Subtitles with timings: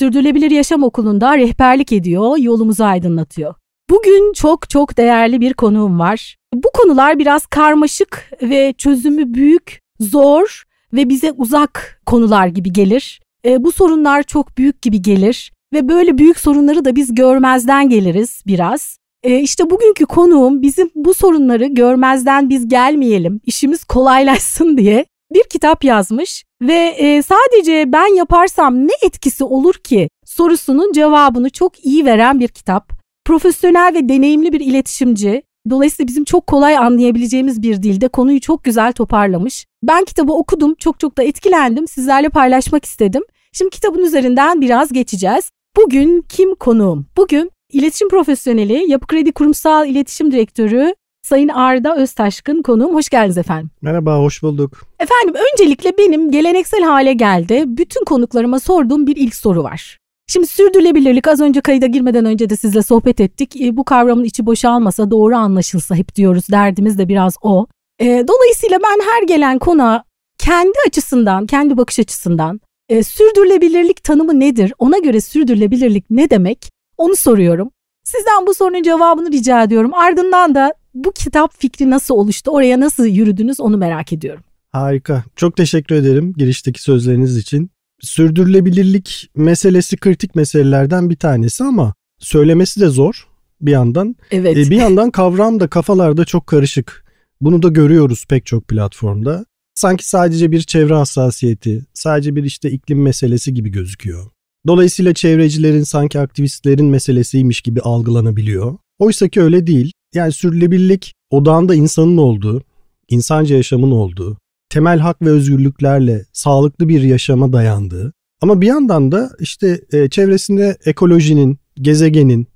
[0.00, 3.54] Sürdürülebilir Yaşam Okulu'nda rehberlik ediyor, yolumuzu aydınlatıyor.
[3.90, 6.36] Bugün çok çok değerli bir konuğum var.
[6.54, 13.20] Bu konular biraz karmaşık ve çözümü büyük, zor ve bize uzak konular gibi gelir.
[13.44, 18.42] E, bu sorunlar çok büyük gibi gelir ve böyle büyük sorunları da biz görmezden geliriz
[18.46, 18.98] biraz.
[19.22, 25.84] E, işte bugünkü konuğum bizim bu sorunları görmezden biz gelmeyelim, işimiz kolaylaşsın diye bir kitap
[25.84, 32.40] yazmış ve e, sadece ben yaparsam ne etkisi olur ki sorusunun cevabını çok iyi veren
[32.40, 32.92] bir kitap.
[33.24, 35.42] Profesyonel ve deneyimli bir iletişimci.
[35.70, 39.66] Dolayısıyla bizim çok kolay anlayabileceğimiz bir dilde konuyu çok güzel toparlamış.
[39.82, 41.88] Ben kitabı okudum, çok çok da etkilendim.
[41.88, 43.22] Sizlerle paylaşmak istedim.
[43.52, 45.50] Şimdi kitabın üzerinden biraz geçeceğiz.
[45.76, 47.06] Bugün kim konuğum?
[47.16, 50.94] Bugün iletişim profesyoneli, Yapı Kredi Kurumsal İletişim Direktörü
[51.30, 52.94] Sayın Arda Öztaşkın konuğum.
[52.94, 53.70] Hoş geldiniz efendim.
[53.82, 54.86] Merhaba, hoş bulduk.
[54.98, 57.64] Efendim öncelikle benim geleneksel hale geldi.
[57.66, 59.98] Bütün konuklarıma sorduğum bir ilk soru var.
[60.26, 63.60] Şimdi sürdürülebilirlik az önce kayıda girmeden önce de sizle sohbet ettik.
[63.60, 66.44] E, bu kavramın içi boşalmasa doğru anlaşılsa hep diyoruz.
[66.50, 67.66] Derdimiz de biraz o.
[68.00, 70.04] E, dolayısıyla ben her gelen konuğa
[70.38, 74.72] kendi açısından, kendi bakış açısından e, sürdürülebilirlik tanımı nedir?
[74.78, 76.70] Ona göre sürdürülebilirlik ne demek?
[76.96, 77.70] Onu soruyorum.
[78.04, 79.94] Sizden bu sorunun cevabını rica ediyorum.
[79.94, 82.50] Ardından da bu kitap fikri nasıl oluştu?
[82.50, 84.42] Oraya nasıl yürüdünüz onu merak ediyorum.
[84.72, 85.24] Harika.
[85.36, 87.70] Çok teşekkür ederim girişteki sözleriniz için.
[88.00, 93.28] Sürdürülebilirlik meselesi kritik meselelerden bir tanesi ama söylemesi de zor
[93.60, 94.16] bir yandan.
[94.30, 94.56] Evet.
[94.56, 97.04] E, bir yandan kavram da kafalarda çok karışık.
[97.40, 99.44] Bunu da görüyoruz pek çok platformda.
[99.74, 104.30] Sanki sadece bir çevre hassasiyeti, sadece bir işte iklim meselesi gibi gözüküyor.
[104.66, 108.78] Dolayısıyla çevrecilerin sanki aktivistlerin meselesiymiş gibi algılanabiliyor.
[108.98, 109.92] Oysa ki öyle değil.
[110.14, 112.62] Yani sürdürülebilirlik odağında insanın olduğu,
[113.08, 114.38] insanca yaşamın olduğu,
[114.68, 120.76] temel hak ve özgürlüklerle sağlıklı bir yaşama dayandığı ama bir yandan da işte e, çevresinde
[120.84, 122.46] ekolojinin, gezegenin,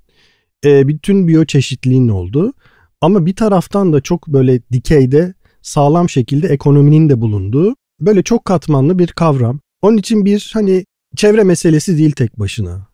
[0.65, 2.53] e, bütün biyoçeşitliliğin olduğu
[3.01, 8.99] ama bir taraftan da çok böyle dikeyde sağlam şekilde ekonominin de bulunduğu böyle çok katmanlı
[8.99, 9.61] bir kavram.
[9.83, 10.85] Onun için bir hani
[11.17, 12.89] çevre meselesi değil tek başına.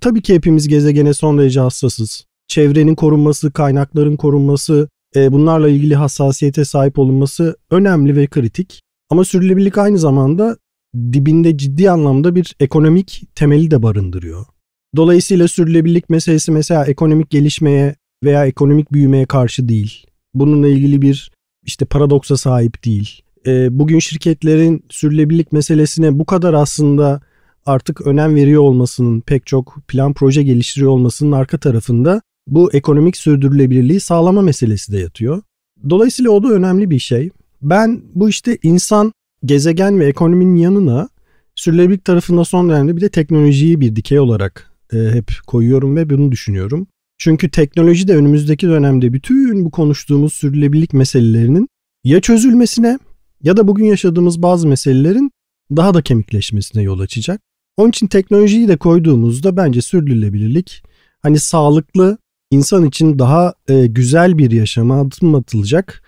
[0.00, 2.27] Tabii ki hepimiz gezegene son derece hassasız.
[2.48, 8.82] Çevrenin korunması, kaynakların korunması, e, bunlarla ilgili hassasiyete sahip olunması önemli ve kritik.
[9.10, 10.56] Ama sürdürülebilirlik aynı zamanda
[11.12, 14.46] dibinde ciddi anlamda bir ekonomik temeli de barındırıyor.
[14.96, 20.06] Dolayısıyla sürdürülebilirlik meselesi mesela ekonomik gelişmeye veya ekonomik büyümeye karşı değil.
[20.34, 21.30] Bununla ilgili bir
[21.66, 23.22] işte paradoksa sahip değil.
[23.46, 27.20] E, bugün şirketlerin sürdürülebilirlik meselesine bu kadar aslında
[27.66, 34.00] artık önem veriyor olmasının, pek çok plan proje geliştiriyor olmasının arka tarafında bu ekonomik sürdürülebilirliği
[34.00, 35.42] sağlama meselesi de yatıyor.
[35.90, 37.30] Dolayısıyla o da önemli bir şey.
[37.62, 39.12] Ben bu işte insan,
[39.44, 41.08] gezegen ve ekonominin yanına
[41.54, 46.32] sürdürülebilirlik tarafında son dönemde bir de teknolojiyi bir dikey olarak e, hep koyuyorum ve bunu
[46.32, 46.86] düşünüyorum.
[47.18, 51.68] Çünkü teknoloji de önümüzdeki dönemde bütün bu konuştuğumuz sürdürülebilirlik meselelerinin
[52.04, 52.98] ya çözülmesine
[53.42, 55.30] ya da bugün yaşadığımız bazı meselelerin
[55.76, 57.40] daha da kemikleşmesine yol açacak.
[57.76, 60.82] Onun için teknolojiyi de koyduğumuzda bence sürdürülebilirlik
[61.22, 62.18] hani sağlıklı
[62.50, 66.02] insan için daha e, güzel bir yaşama adım atılacak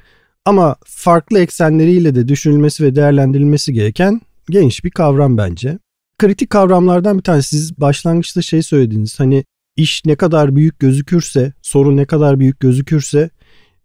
[0.45, 5.79] ama farklı eksenleriyle de düşünülmesi ve değerlendirilmesi gereken geniş bir kavram bence.
[6.19, 9.45] Kritik kavramlardan bir tanesi siz başlangıçta şey söylediniz hani
[9.77, 13.31] iş ne kadar büyük gözükürse sorun ne kadar büyük gözükürse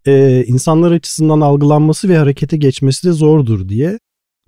[0.06, 3.98] e, insanlar açısından algılanması ve harekete geçmesi de zordur diye.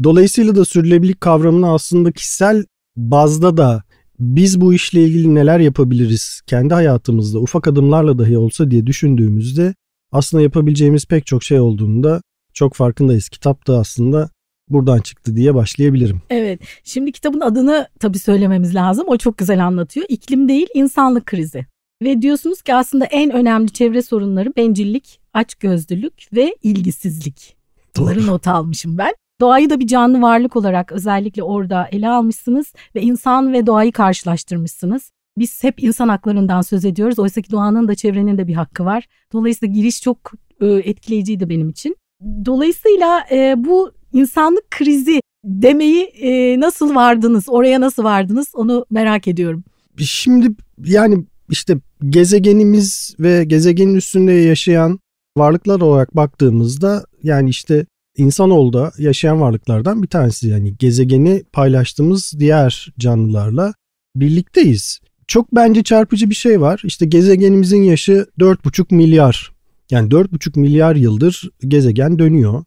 [0.04, 2.64] Dolayısıyla da sürdürülebilirlik kavramını aslında kişisel
[2.96, 3.82] bazda da
[4.18, 9.74] biz bu işle ilgili neler yapabiliriz kendi hayatımızda ufak adımlarla dahi olsa diye düşündüğümüzde
[10.12, 12.22] aslında yapabileceğimiz pek çok şey olduğunda
[12.54, 13.28] çok farkındayız.
[13.28, 14.30] Kitap da aslında
[14.68, 16.22] buradan çıktı diye başlayabilirim.
[16.30, 16.60] Evet.
[16.84, 19.04] Şimdi kitabın adını tabii söylememiz lazım.
[19.08, 20.06] O çok güzel anlatıyor.
[20.08, 21.66] İklim değil, insanlık krizi.
[22.02, 27.56] Ve diyorsunuz ki aslında en önemli çevre sorunları bencillik, açgözlülük ve ilgisizlik.
[27.96, 29.14] Bunları not almışım ben.
[29.40, 35.12] Doğayı da bir canlı varlık olarak özellikle orada ele almışsınız ve insan ve doğayı karşılaştırmışsınız.
[35.38, 37.18] Biz hep insan haklarından söz ediyoruz.
[37.18, 39.08] Oysa ki doğanın da çevrenin de bir hakkı var.
[39.32, 41.96] Dolayısıyla giriş çok e, etkileyiciydi benim için.
[42.44, 47.44] Dolayısıyla e, bu insanlık krizi demeyi e, nasıl vardınız?
[47.48, 48.46] Oraya nasıl vardınız?
[48.54, 49.64] Onu merak ediyorum.
[49.98, 50.48] Şimdi
[50.84, 54.98] yani işte gezegenimiz ve gezegenin üstünde yaşayan
[55.36, 57.86] varlıklar olarak baktığımızda yani işte
[58.18, 63.74] insanoğlu yaşayan varlıklardan bir tanesi yani gezegeni paylaştığımız diğer canlılarla
[64.16, 65.00] birlikteyiz.
[65.26, 66.82] Çok bence çarpıcı bir şey var.
[66.84, 69.52] İşte gezegenimizin yaşı 4,5 milyar.
[69.90, 72.64] Yani 4,5 milyar yıldır gezegen dönüyor.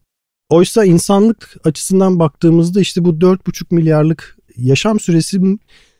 [0.48, 5.40] Oysa insanlık açısından baktığımızda işte bu 4,5 milyarlık yaşam süresi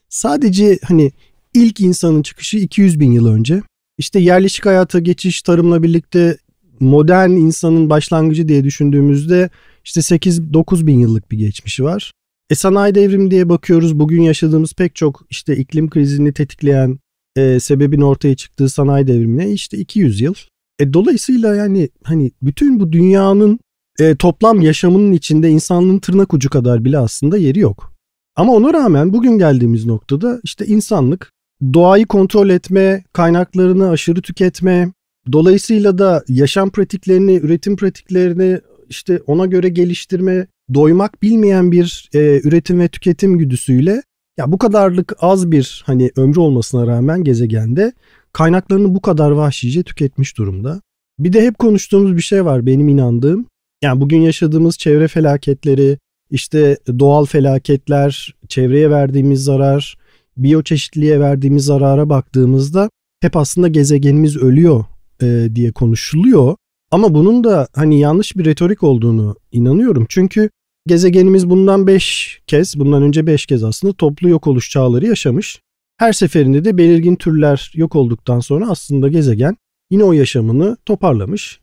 [0.08, 1.12] sadece hani
[1.54, 3.62] ilk insanın çıkışı 200 bin yıl önce.
[3.99, 6.37] İşte yerleşik hayata geçiş tarımla birlikte
[6.80, 9.50] modern insanın başlangıcı diye düşündüğümüzde
[9.84, 12.12] işte 8-9 bin yıllık bir geçmişi var.
[12.50, 16.98] E sanayi devrimi diye bakıyoruz bugün yaşadığımız pek çok işte iklim krizini tetikleyen
[17.36, 20.34] e, sebebin ortaya çıktığı sanayi devrimine işte 200 yıl.
[20.80, 23.60] E, dolayısıyla yani hani bütün bu dünyanın
[24.00, 27.92] e, toplam yaşamının içinde insanlığın tırnak ucu kadar bile aslında yeri yok.
[28.36, 31.32] Ama ona rağmen bugün geldiğimiz noktada işte insanlık
[31.75, 34.92] doğayı kontrol etme, kaynaklarını aşırı tüketme,
[35.32, 42.80] dolayısıyla da yaşam pratiklerini, üretim pratiklerini işte ona göre geliştirme, doymak bilmeyen bir e, üretim
[42.80, 44.02] ve tüketim güdüsüyle
[44.38, 47.92] ya bu kadarlık az bir hani ömrü olmasına rağmen gezegende
[48.32, 50.80] kaynaklarını bu kadar vahşice tüketmiş durumda.
[51.19, 53.46] Bir de hep konuştuğumuz bir şey var benim inandığım.
[53.82, 55.98] Yani bugün yaşadığımız çevre felaketleri,
[56.30, 59.96] işte doğal felaketler, çevreye verdiğimiz zarar,
[60.36, 62.90] biyoçeşitliliğe verdiğimiz zarara baktığımızda
[63.20, 64.84] hep aslında gezegenimiz ölüyor
[65.23, 66.56] e, diye konuşuluyor.
[66.91, 70.06] Ama bunun da hani yanlış bir retorik olduğunu inanıyorum.
[70.09, 70.50] Çünkü
[70.87, 75.61] gezegenimiz bundan 5 kez, bundan önce 5 kez aslında toplu yok oluş çağları yaşamış.
[75.99, 79.56] Her seferinde de belirgin türler yok olduktan sonra aslında gezegen
[79.91, 81.61] yine o yaşamını toparlamış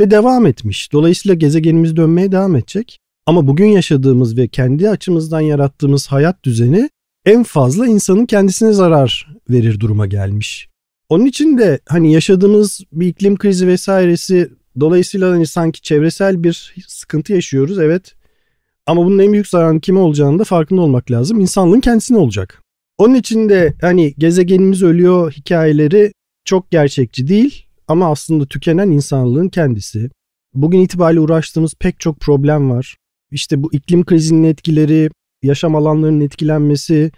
[0.00, 0.92] ve devam etmiş.
[0.92, 2.98] Dolayısıyla gezegenimiz dönmeye devam edecek.
[3.26, 6.90] Ama bugün yaşadığımız ve kendi açımızdan yarattığımız hayat düzeni
[7.24, 10.69] en fazla insanın kendisine zarar verir duruma gelmiş.
[11.10, 17.32] Onun için de hani yaşadığımız bir iklim krizi vesairesi dolayısıyla hani sanki çevresel bir sıkıntı
[17.32, 18.14] yaşıyoruz evet.
[18.86, 21.40] Ama bunun en büyük zararın kime olacağını da farkında olmak lazım.
[21.40, 22.62] İnsanlığın kendisine olacak.
[22.98, 26.12] Onun için de hani gezegenimiz ölüyor hikayeleri
[26.44, 30.10] çok gerçekçi değil ama aslında tükenen insanlığın kendisi.
[30.54, 32.96] Bugün itibariyle uğraştığımız pek çok problem var.
[33.30, 35.10] İşte bu iklim krizinin etkileri,
[35.42, 37.10] yaşam alanlarının etkilenmesi,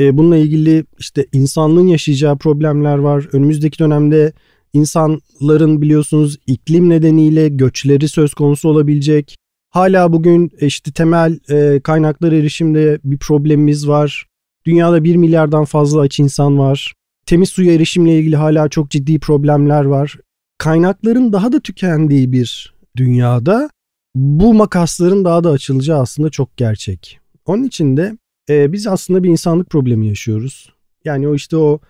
[0.00, 3.28] e, bununla ilgili işte insanlığın yaşayacağı problemler var.
[3.32, 4.32] Önümüzdeki dönemde
[4.72, 9.36] insanların biliyorsunuz iklim nedeniyle göçleri söz konusu olabilecek.
[9.70, 14.26] Hala bugün işte temel e, kaynaklar erişimde bir problemimiz var.
[14.66, 16.94] Dünyada 1 milyardan fazla aç insan var.
[17.26, 20.18] Temiz suya erişimle ilgili hala çok ciddi problemler var.
[20.58, 23.70] Kaynakların daha da tükendiği bir dünyada
[24.14, 27.20] bu makasların daha da açılacağı aslında çok gerçek.
[27.46, 28.16] Onun için de
[28.50, 30.72] e, biz aslında bir insanlık problemi yaşıyoruz.
[31.04, 31.80] Yani o işte o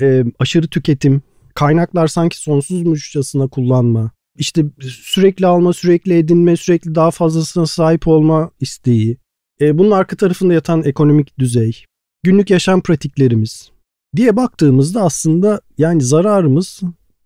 [0.00, 1.22] e, aşırı tüketim,
[1.54, 9.16] kaynaklar sanki sonsuzmuşçasına kullanma, işte sürekli alma, sürekli edinme, sürekli daha fazlasına sahip olma isteği.
[9.60, 11.84] E, bunun arka tarafında yatan ekonomik düzey,
[12.22, 13.70] günlük yaşam pratiklerimiz
[14.16, 16.80] diye baktığımızda aslında yani zararımız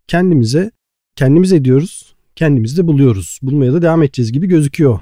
[0.08, 0.70] kendimize,
[1.17, 3.38] kendimiz ediyoruz, kendimiz de buluyoruz.
[3.43, 5.00] Bulmaya da devam edeceğiz gibi gözüküyor.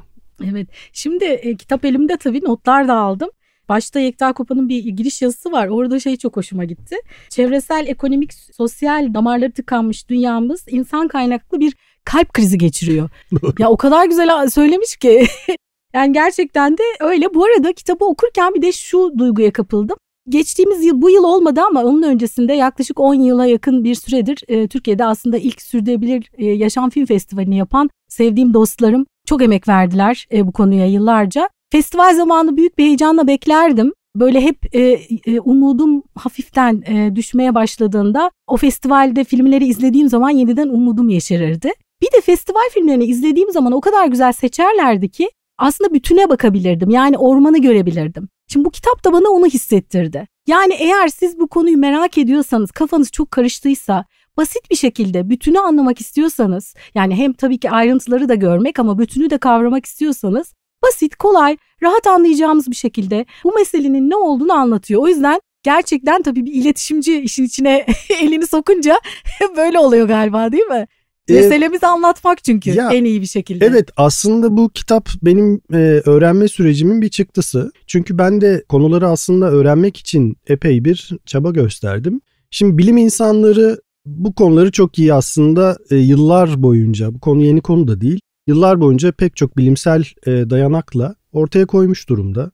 [0.51, 0.69] Evet.
[0.93, 3.31] Şimdi e, kitap elimde tabii notlar da aldım.
[3.71, 5.69] Başta Yekta Kopa'nın bir giriş yazısı var.
[5.69, 6.97] Orada şey çok hoşuma gitti.
[7.29, 13.09] Çevresel, ekonomik, sosyal damarları tıkanmış dünyamız insan kaynaklı bir kalp krizi geçiriyor.
[13.43, 13.55] Doğru.
[13.59, 15.27] Ya o kadar güzel söylemiş ki.
[15.95, 17.35] yani gerçekten de öyle.
[17.35, 19.97] Bu arada kitabı okurken bir de şu duyguya kapıldım.
[20.29, 24.69] Geçtiğimiz yıl bu yıl olmadı ama onun öncesinde yaklaşık 10 yıla yakın bir süredir e,
[24.69, 30.47] Türkiye'de aslında ilk sürdürülebilir e, yaşam film festivalini yapan sevdiğim dostlarım çok emek verdiler e,
[30.47, 31.49] bu konuya yıllarca.
[31.73, 33.93] Festival zamanı büyük bir heyecanla beklerdim.
[34.17, 34.81] Böyle hep e,
[35.27, 41.71] e, umudum hafiften e, düşmeye başladığında o festivalde filmleri izlediğim zaman yeniden umudum yeşerirdi.
[42.03, 46.91] Bir de festival filmlerini izlediğim zaman o kadar güzel seçerlerdi ki aslında bütüne bakabilirdim.
[46.91, 48.29] Yani ormanı görebilirdim.
[48.49, 50.27] Şimdi bu kitap da bana onu hissettirdi.
[50.47, 54.05] Yani eğer siz bu konuyu merak ediyorsanız, kafanız çok karıştıysa,
[54.37, 59.31] basit bir şekilde bütünü anlamak istiyorsanız, yani hem tabii ki ayrıntıları da görmek ama bütünü
[59.31, 65.03] de kavramak istiyorsanız basit, kolay, rahat anlayacağımız bir şekilde bu meselenin ne olduğunu anlatıyor.
[65.03, 67.87] O yüzden gerçekten tabii bir iletişimci işin içine
[68.23, 68.97] elini sokunca
[69.57, 70.87] böyle oluyor galiba değil mi?
[71.29, 73.67] Ee, Meselemizi anlatmak çünkü ya, en iyi bir şekilde.
[73.67, 77.73] Evet aslında bu kitap benim e, öğrenme sürecimin bir çıktısı.
[77.87, 82.21] Çünkü ben de konuları aslında öğrenmek için epey bir çaba gösterdim.
[82.51, 87.89] Şimdi bilim insanları bu konuları çok iyi aslında e, yıllar boyunca bu konu yeni konu
[87.89, 92.51] da değil yıllar boyunca pek çok bilimsel e, dayanakla ortaya koymuş durumda.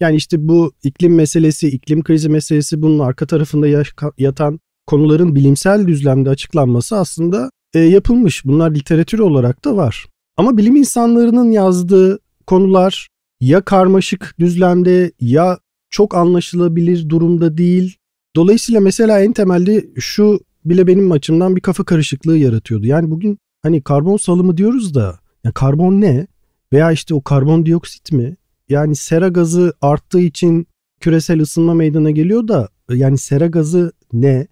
[0.00, 3.84] Yani işte bu iklim meselesi, iklim krizi meselesi bunun arka tarafında
[4.18, 8.44] yatan konuların bilimsel düzlemde açıklanması aslında e, yapılmış.
[8.44, 10.06] Bunlar literatür olarak da var.
[10.36, 13.08] Ama bilim insanlarının yazdığı konular
[13.40, 15.58] ya karmaşık düzlemde ya
[15.90, 17.96] çok anlaşılabilir durumda değil.
[18.36, 22.86] Dolayısıyla mesela en temelde şu bile benim açımdan bir kafa karışıklığı yaratıyordu.
[22.86, 26.26] Yani bugün hani karbon salımı diyoruz da ya karbon ne?
[26.72, 28.36] Veya işte o karbondioksit mi?
[28.68, 30.66] Yani sera gazı arttığı için
[31.00, 34.46] küresel ısınma meydana geliyor da yani sera gazı ne?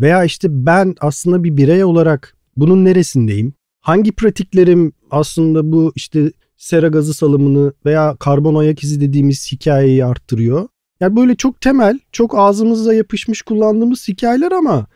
[0.00, 3.52] Veya işte ben aslında bir birey olarak bunun neresindeyim?
[3.80, 10.68] Hangi pratiklerim aslında bu işte sera gazı salımını veya karbon ayak izi dediğimiz hikayeyi arttırıyor?
[11.00, 14.86] Yani böyle çok temel, çok ağzımıza yapışmış kullandığımız hikayeler ama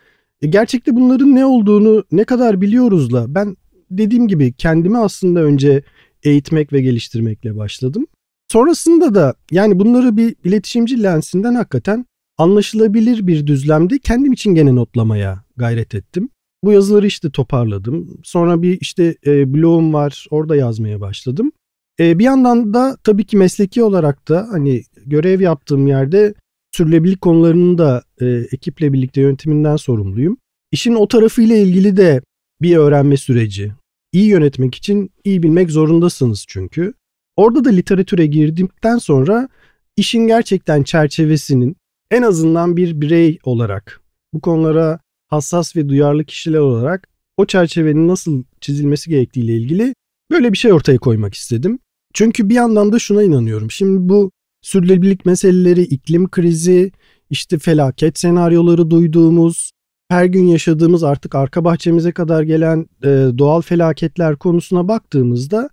[0.43, 3.57] e, gerçekte bunların ne olduğunu ne kadar biliyoruzla ben
[3.91, 5.83] dediğim gibi kendimi aslında önce
[6.23, 8.07] eğitmek ve geliştirmekle başladım.
[8.53, 12.07] Sonrasında da yani bunları bir iletişimci lensinden hakikaten
[12.39, 16.29] anlaşılabilir bir düzlemde kendim için gene notlamaya gayret ettim.
[16.65, 18.21] Bu yazıları işte toparladım.
[18.23, 21.53] Sonra bir işte e, blogum var orada yazmaya başladım.
[22.01, 26.35] E, bir yandan da tabii ki mesleki olarak da hani görev yaptığım yerde
[26.73, 30.37] sürülebilirlik konularının da e, ekiple birlikte yönetiminden sorumluyum.
[30.73, 32.23] İşin o tarafıyla ilgili de
[32.63, 33.73] bir öğrenme süreci.
[34.13, 36.95] İyi yönetmek için iyi bilmek zorundasınız çünkü.
[37.37, 39.49] Orada da literatüre girdikten sonra
[39.97, 41.77] işin gerçekten çerçevesinin
[42.11, 44.01] en azından bir birey olarak
[44.35, 49.95] bu konulara hassas ve duyarlı kişiler olarak o çerçevenin nasıl çizilmesi gerektiğiyle ilgili
[50.31, 51.79] böyle bir şey ortaya koymak istedim.
[52.15, 53.71] Çünkü bir yandan da şuna inanıyorum.
[53.71, 54.31] Şimdi bu
[54.63, 56.93] sürdürülebilirlik meseleleri, iklim krizi,
[57.31, 59.71] işte felaket senaryoları duyduğumuz,
[60.11, 65.71] her gün yaşadığımız artık arka bahçemize kadar gelen e, doğal felaketler konusuna baktığımızda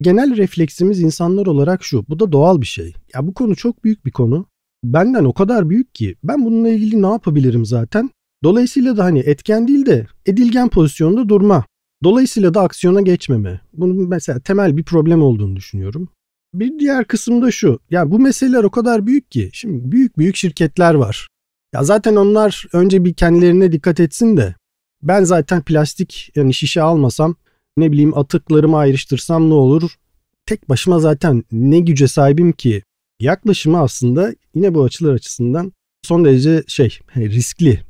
[0.00, 2.04] genel refleksimiz insanlar olarak şu.
[2.08, 2.94] Bu da doğal bir şey.
[3.14, 4.46] Ya bu konu çok büyük bir konu.
[4.84, 8.10] Benden o kadar büyük ki ben bununla ilgili ne yapabilirim zaten?
[8.44, 11.64] Dolayısıyla da hani etken değil de edilgen pozisyonda durma.
[12.04, 13.60] Dolayısıyla da aksiyona geçmeme.
[13.72, 16.08] Bunun mesela temel bir problem olduğunu düşünüyorum.
[16.54, 17.78] Bir diğer kısım da şu.
[17.90, 19.50] Ya bu meseleler o kadar büyük ki.
[19.52, 21.28] Şimdi büyük büyük şirketler var.
[21.74, 24.54] Ya zaten onlar önce bir kendilerine dikkat etsin de
[25.02, 27.36] ben zaten plastik yani şişe almasam
[27.76, 29.90] ne bileyim atıklarımı ayrıştırsam ne olur?
[30.46, 32.82] Tek başıma zaten ne güce sahibim ki?
[33.20, 35.72] Yaklaşımı aslında yine bu açılar açısından
[36.02, 37.80] son derece şey riskli.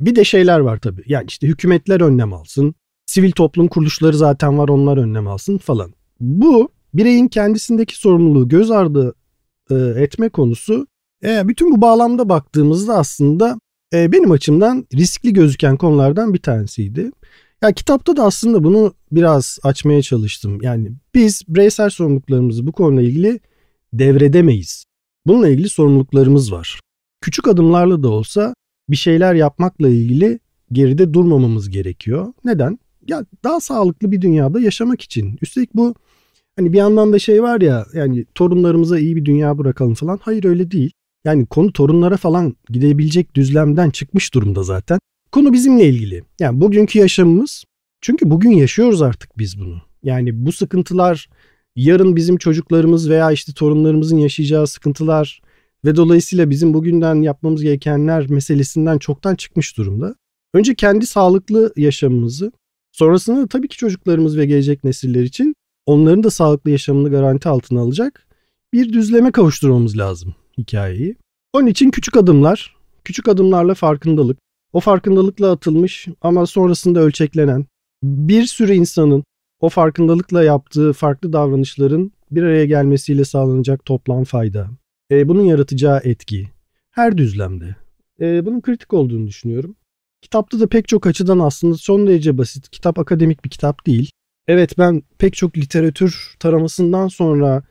[0.00, 1.02] Bir de şeyler var tabii.
[1.06, 2.74] Yani işte hükümetler önlem alsın.
[3.06, 5.94] Sivil toplum kuruluşları zaten var onlar önlem alsın falan.
[6.20, 9.14] Bu bireyin kendisindeki sorumluluğu göz ardı
[9.70, 10.86] e, etme konusu
[11.24, 13.58] e, bütün bu bağlamda baktığımızda aslında
[13.94, 17.10] e, benim açımdan riskli gözüken konulardan bir tanesiydi.
[17.62, 20.58] Ya kitapta da aslında bunu biraz açmaya çalıştım.
[20.62, 23.40] Yani biz bireysel sorumluluklarımızı bu konuyla ilgili
[23.92, 24.84] devredemeyiz.
[25.26, 26.80] Bununla ilgili sorumluluklarımız var.
[27.20, 28.54] Küçük adımlarla da olsa
[28.88, 30.38] bir şeyler yapmakla ilgili
[30.72, 32.32] geride durmamamız gerekiyor.
[32.44, 32.78] Neden?
[33.08, 35.38] Ya daha sağlıklı bir dünyada yaşamak için.
[35.42, 35.94] Üstelik bu
[36.56, 40.18] hani bir yandan da şey var ya yani torunlarımıza iyi bir dünya bırakalım falan.
[40.22, 40.92] Hayır öyle değil.
[41.24, 44.98] Yani konu torunlara falan gidebilecek düzlemden çıkmış durumda zaten.
[45.32, 46.22] Konu bizimle ilgili.
[46.40, 47.64] Yani bugünkü yaşamımız
[48.00, 49.82] çünkü bugün yaşıyoruz artık biz bunu.
[50.02, 51.28] Yani bu sıkıntılar
[51.76, 55.42] yarın bizim çocuklarımız veya işte torunlarımızın yaşayacağı sıkıntılar
[55.84, 60.14] ve dolayısıyla bizim bugünden yapmamız gerekenler meselesinden çoktan çıkmış durumda.
[60.54, 62.52] Önce kendi sağlıklı yaşamımızı,
[62.92, 65.54] sonrasında da tabii ki çocuklarımız ve gelecek nesiller için
[65.86, 68.26] onların da sağlıklı yaşamını garanti altına alacak
[68.72, 71.16] bir düzleme kavuşturmamız lazım hikayeyi.
[71.52, 74.38] Onun için küçük adımlar, küçük adımlarla farkındalık,
[74.72, 77.66] o farkındalıkla atılmış ama sonrasında ölçeklenen
[78.02, 79.24] bir sürü insanın
[79.60, 84.70] o farkındalıkla yaptığı farklı davranışların bir araya gelmesiyle sağlanacak toplam fayda,
[85.10, 86.50] e, bunun yaratacağı etki
[86.90, 87.76] her düzlemde.
[88.20, 89.76] E, bunun kritik olduğunu düşünüyorum.
[90.22, 92.70] Kitapta da pek çok açıdan aslında son derece basit.
[92.70, 94.10] Kitap akademik bir kitap değil.
[94.48, 97.62] Evet ben pek çok literatür taramasından sonra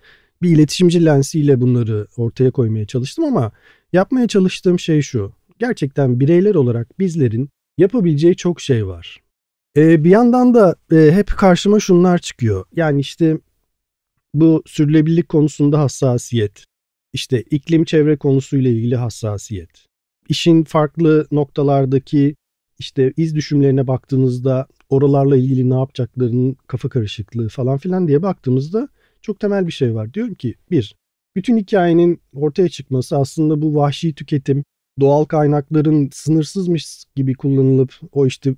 [0.41, 3.51] bir iletişimci lensiyle bunları ortaya koymaya çalıştım ama
[3.93, 5.33] yapmaya çalıştığım şey şu.
[5.59, 9.19] Gerçekten bireyler olarak bizlerin yapabileceği çok şey var.
[9.77, 12.65] Ee, bir yandan da e, hep karşıma şunlar çıkıyor.
[12.75, 13.37] Yani işte
[14.33, 16.65] bu sürdürülebilirlik konusunda hassasiyet,
[17.13, 19.85] işte iklim çevre konusuyla ilgili hassasiyet,
[20.29, 22.35] işin farklı noktalardaki
[22.79, 28.89] işte iz düşümlerine baktığınızda oralarla ilgili ne yapacaklarının kafa karışıklığı falan filan diye baktığımızda
[29.21, 30.13] çok temel bir şey var.
[30.13, 30.95] Diyorum ki bir,
[31.35, 34.63] bütün hikayenin ortaya çıkması aslında bu vahşi tüketim,
[34.99, 38.55] doğal kaynakların sınırsızmış gibi kullanılıp o işte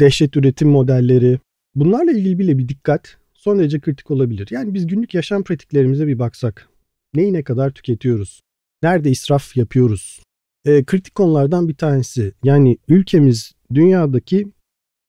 [0.00, 1.38] dehşet üretim modelleri
[1.74, 4.48] bunlarla ilgili bile bir dikkat son derece kritik olabilir.
[4.50, 6.68] Yani biz günlük yaşam pratiklerimize bir baksak.
[7.14, 8.40] Neyi ne kadar tüketiyoruz?
[8.82, 10.20] Nerede israf yapıyoruz?
[10.68, 12.32] e, kritik konulardan bir tanesi.
[12.44, 14.46] Yani ülkemiz dünyadaki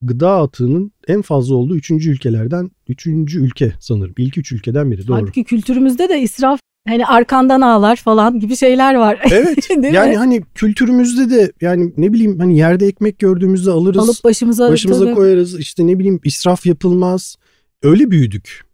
[0.02, 4.14] gıda atığının en fazla olduğu üçüncü ülkelerden üçüncü ülke sanırım.
[4.18, 5.16] İlk üç ülkeden biri doğru.
[5.16, 9.20] Halbuki kültürümüzde de israf hani arkandan ağlar falan gibi şeyler var.
[9.32, 10.16] Evet yani mi?
[10.16, 14.08] hani kültürümüzde de yani ne bileyim hani yerde ekmek gördüğümüzde alırız.
[14.08, 15.14] Alıp başımıza, başımıza tabii.
[15.14, 17.36] koyarız işte ne bileyim israf yapılmaz.
[17.82, 18.64] Öyle büyüdük.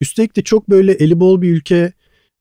[0.00, 1.92] Üstelik de çok böyle eli bol bir ülke.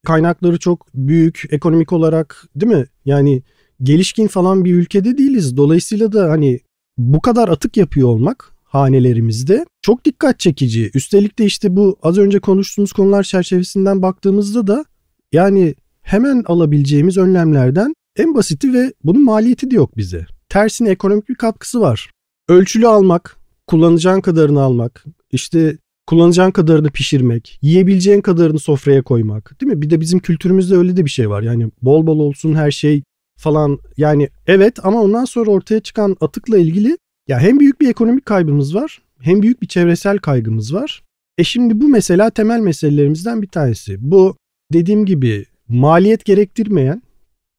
[0.05, 2.85] Kaynakları çok büyük ekonomik olarak değil mi?
[3.05, 3.43] Yani
[3.83, 5.57] gelişkin falan bir ülkede değiliz.
[5.57, 6.59] Dolayısıyla da hani
[6.97, 10.91] bu kadar atık yapıyor olmak hanelerimizde çok dikkat çekici.
[10.93, 14.85] Üstelik de işte bu az önce konuştuğumuz konular çerçevesinden baktığımızda da
[15.31, 20.25] yani hemen alabileceğimiz önlemlerden en basiti ve bunun maliyeti de yok bize.
[20.49, 22.11] Tersine ekonomik bir katkısı var.
[22.49, 23.37] Ölçülü almak,
[23.67, 29.61] kullanacağın kadarını almak, işte kullanacağın kadarını pişirmek, yiyebileceğin kadarını sofraya koymak.
[29.61, 29.81] Değil mi?
[29.81, 31.41] Bir de bizim kültürümüzde öyle de bir şey var.
[31.41, 33.03] Yani bol bol olsun her şey
[33.37, 33.79] falan.
[33.97, 38.75] Yani evet ama ondan sonra ortaya çıkan atıkla ilgili ya hem büyük bir ekonomik kaybımız
[38.75, 41.03] var hem büyük bir çevresel kaygımız var.
[41.37, 43.97] E şimdi bu mesela temel meselelerimizden bir tanesi.
[44.11, 44.37] Bu
[44.73, 47.01] dediğim gibi maliyet gerektirmeyen,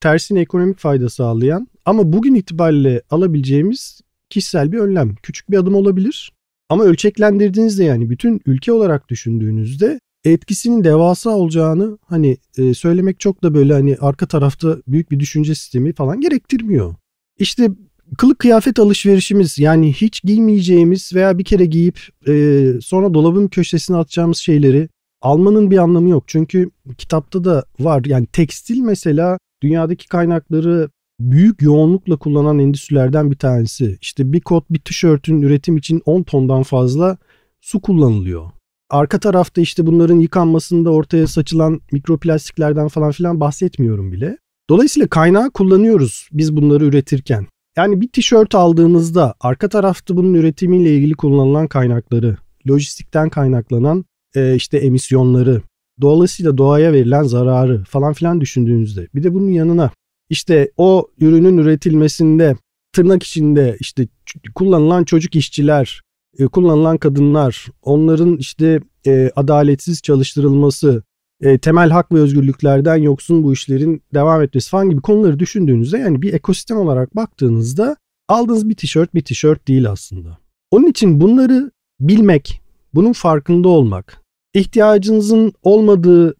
[0.00, 5.14] tersine ekonomik fayda sağlayan ama bugün itibariyle alabileceğimiz kişisel bir önlem.
[5.22, 6.32] Küçük bir adım olabilir
[6.68, 13.54] ama ölçeklendirdiğinizde yani bütün ülke olarak düşündüğünüzde etkisinin devasa olacağını hani e, söylemek çok da
[13.54, 16.94] böyle hani arka tarafta büyük bir düşünce sistemi falan gerektirmiyor.
[17.38, 17.70] İşte
[18.18, 24.38] kılık kıyafet alışverişimiz yani hiç giymeyeceğimiz veya bir kere giyip e, sonra dolabın köşesine atacağımız
[24.38, 24.88] şeyleri
[25.22, 26.24] almanın bir anlamı yok.
[26.26, 30.88] Çünkü kitapta da var yani tekstil mesela dünyadaki kaynakları
[31.20, 33.98] büyük yoğunlukla kullanan endüstrilerden bir tanesi.
[34.00, 37.16] İşte bir kot bir tişörtün üretim için 10 tondan fazla
[37.60, 38.55] su kullanılıyor.
[38.90, 44.38] Arka tarafta işte bunların yıkanmasında ortaya saçılan mikroplastiklerden falan filan bahsetmiyorum bile.
[44.70, 47.46] Dolayısıyla kaynağı kullanıyoruz biz bunları üretirken.
[47.76, 52.36] Yani bir tişört aldığımızda arka tarafta bunun üretimiyle ilgili kullanılan kaynakları,
[52.68, 55.62] lojistikten kaynaklanan e, işte emisyonları,
[56.00, 59.90] dolayısıyla doğaya verilen zararı falan filan düşündüğünüzde bir de bunun yanına
[60.30, 62.56] işte o ürünün üretilmesinde
[62.92, 64.08] tırnak içinde işte
[64.54, 66.02] kullanılan çocuk işçiler,
[66.38, 71.02] e, kullanılan kadınlar, onların işte e, adaletsiz çalıştırılması,
[71.40, 76.22] e, temel hak ve özgürlüklerden yoksun bu işlerin devam etmesi falan gibi konuları düşündüğünüzde yani
[76.22, 77.96] bir ekosistem olarak baktığınızda
[78.28, 80.38] aldığınız bir tişört bir tişört değil aslında.
[80.70, 81.70] Onun için bunları
[82.00, 82.60] bilmek,
[82.94, 84.22] bunun farkında olmak,
[84.54, 86.34] ihtiyacınızın olmadığı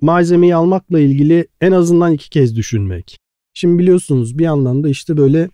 [0.00, 3.18] malzemeyi almakla ilgili en azından iki kez düşünmek.
[3.54, 5.48] Şimdi biliyorsunuz bir yandan da işte böyle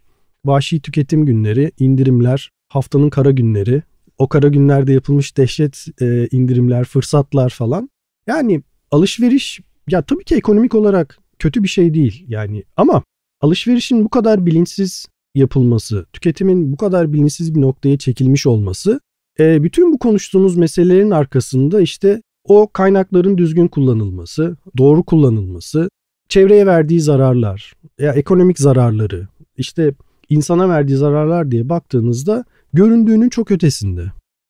[0.45, 3.83] vahşi tüketim günleri, indirimler, haftanın kara günleri,
[4.19, 7.91] o kara günlerde yapılmış dehşet e, indirimler, fırsatlar falan.
[8.27, 13.03] Yani alışveriş ya tabii ki ekonomik olarak kötü bir şey değil yani ama
[13.41, 19.01] alışverişin bu kadar bilinçsiz yapılması, tüketimin bu kadar bilinçsiz bir noktaya çekilmiş olması
[19.41, 25.91] e, bütün bu konuştuğumuz meselelerin arkasında işte o kaynakların düzgün kullanılması, doğru kullanılması,
[26.29, 29.95] çevreye verdiği zararlar, ya ekonomik zararları, işte
[30.29, 34.01] insana verdiği zararlar diye baktığınızda göründüğünün çok ötesinde.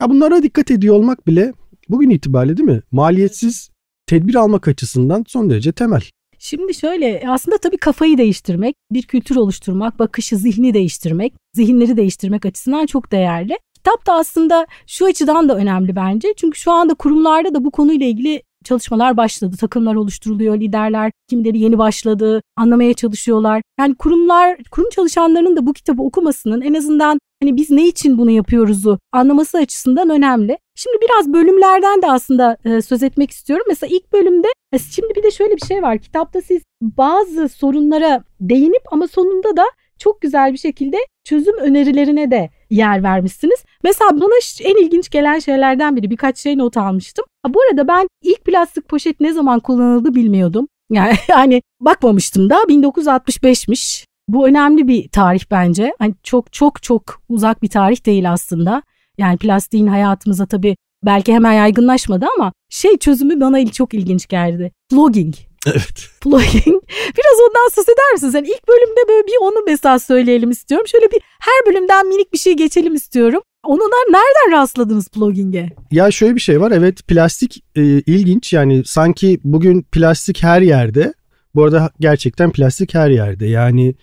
[0.03, 1.53] Ya bunlara dikkat ediyor olmak bile
[1.89, 2.81] bugün itibariyle değil mi?
[2.93, 3.71] Maliyetsiz
[4.07, 6.03] tedbir almak açısından son derece temel.
[6.39, 12.87] Şimdi şöyle aslında tabii kafayı değiştirmek, bir kültür oluşturmak, bakışı, zihni değiştirmek, zihinleri değiştirmek açısından
[12.87, 13.59] çok değerli.
[13.75, 16.29] Kitap da aslında şu açıdan da önemli bence.
[16.37, 19.57] Çünkü şu anda kurumlarda da bu konuyla ilgili çalışmalar başladı.
[19.57, 23.63] Takımlar oluşturuluyor, liderler kimileri yeni başladı, anlamaya çalışıyorlar.
[23.81, 28.31] Yani kurumlar, kurum çalışanlarının da bu kitabı okumasının en azından hani biz ne için bunu
[28.31, 30.59] yapıyoruzu anlaması açısından önemli.
[30.75, 33.67] Şimdi biraz bölümlerden de aslında e, söz etmek istiyorum.
[33.69, 35.99] Mesela ilk bölümde e, şimdi bir de şöyle bir şey var.
[35.99, 39.65] Kitapta siz bazı sorunlara değinip ama sonunda da
[39.99, 43.65] çok güzel bir şekilde çözüm önerilerine de yer vermişsiniz.
[43.85, 47.25] Mesela bana en ilginç gelen şeylerden biri birkaç şey not almıştım.
[47.49, 50.69] Bu arada ben ilk plastik poşet ne zaman kullanıldı bilmiyordum.
[50.91, 54.05] Yani, yani bakmamıştım da 1965'miş.
[54.29, 55.95] Bu önemli bir tarih bence.
[55.99, 58.83] Hani çok çok çok uzak bir tarih değil aslında.
[59.19, 64.73] Yani plastiğin hayatımıza tabii belki hemen yaygınlaşmadı ama şey çözümü bana çok ilginç geldi.
[64.93, 65.35] Vlogging.
[65.67, 66.09] Evet.
[66.21, 66.83] Plugging.
[66.89, 68.31] Biraz ondan söz eder misin?
[68.31, 70.87] Sen ilk bölümde böyle bir onu mesela söyleyelim istiyorum.
[70.87, 73.43] Şöyle bir her bölümden minik bir şey geçelim istiyorum.
[73.65, 75.71] Onunla nereden rastladınız plugging'e?
[75.91, 76.71] Ya şöyle bir şey var.
[76.71, 78.53] Evet plastik e, ilginç.
[78.53, 81.15] Yani sanki bugün plastik her yerde.
[81.55, 83.47] Bu arada gerçekten plastik her yerde.
[83.47, 83.95] Yani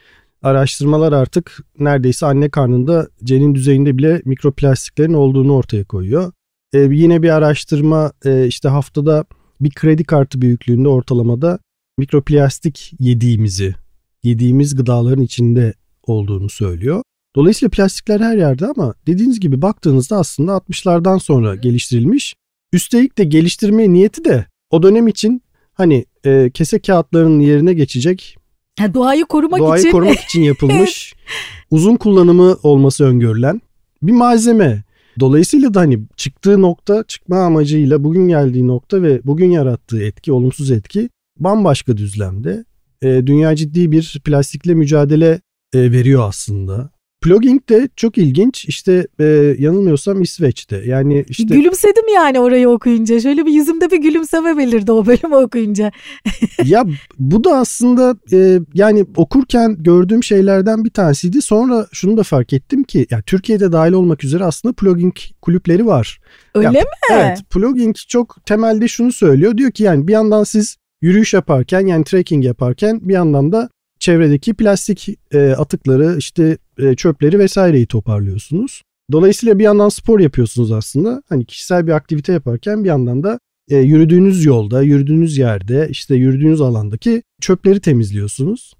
[0.43, 6.31] araştırmalar artık neredeyse anne karnında cenin düzeyinde bile mikroplastiklerin olduğunu ortaya koyuyor.
[6.73, 9.25] E, yine bir araştırma e, işte haftada
[9.61, 11.59] bir kredi kartı büyüklüğünde ortalamada
[11.97, 13.75] mikroplastik yediğimizi
[14.23, 17.01] yediğimiz gıdaların içinde olduğunu söylüyor.
[17.35, 22.35] Dolayısıyla plastikler her yerde ama dediğiniz gibi baktığınızda aslında 60'lardan sonra geliştirilmiş.
[22.73, 25.41] Üstelik de geliştirme niyeti de o dönem için
[25.73, 28.37] hani e, kese kağıtlarının yerine geçecek
[28.79, 29.91] Ha, doğayı korumak doğayı için.
[29.91, 31.13] korumak için yapılmış
[31.71, 33.61] uzun kullanımı olması öngörülen
[34.01, 34.83] bir malzeme.
[35.19, 40.71] Dolayısıyla da hani çıktığı nokta çıkma amacıyla bugün geldiği nokta ve bugün yarattığı etki olumsuz
[40.71, 42.65] etki bambaşka düzlemde.
[43.01, 45.41] E, dünya ciddi bir plastikle mücadele
[45.73, 46.94] e, veriyor aslında.
[47.25, 48.65] Plugging de çok ilginç.
[48.65, 50.83] İşte e, yanılmıyorsam İsveç'te.
[50.85, 53.19] Yani işte Gülümsedim yani orayı okuyunca.
[53.19, 55.91] Şöyle bir yüzümde bir gülümseme belirdi o bölümü okuyunca.
[56.65, 56.85] ya
[57.19, 61.41] bu da aslında e, yani okurken gördüğüm şeylerden bir tanesiydi.
[61.41, 66.19] Sonra şunu da fark ettim ki ya Türkiye'de dahil olmak üzere aslında plugging kulüpleri var.
[66.55, 66.79] Öyle Ya, mi?
[67.11, 69.57] Evet, plugging çok temelde şunu söylüyor.
[69.57, 74.53] Diyor ki yani bir yandan siz yürüyüş yaparken yani trekking yaparken bir yandan da çevredeki
[74.53, 78.81] plastik e, atıkları işte e, çöpleri vesaireyi toparlıyorsunuz.
[79.11, 81.23] Dolayısıyla bir yandan spor yapıyorsunuz aslında.
[81.29, 86.61] Hani kişisel bir aktivite yaparken bir yandan da e, yürüdüğünüz yolda, yürüdüğünüz yerde, işte yürüdüğünüz
[86.61, 88.73] alandaki çöpleri temizliyorsunuz.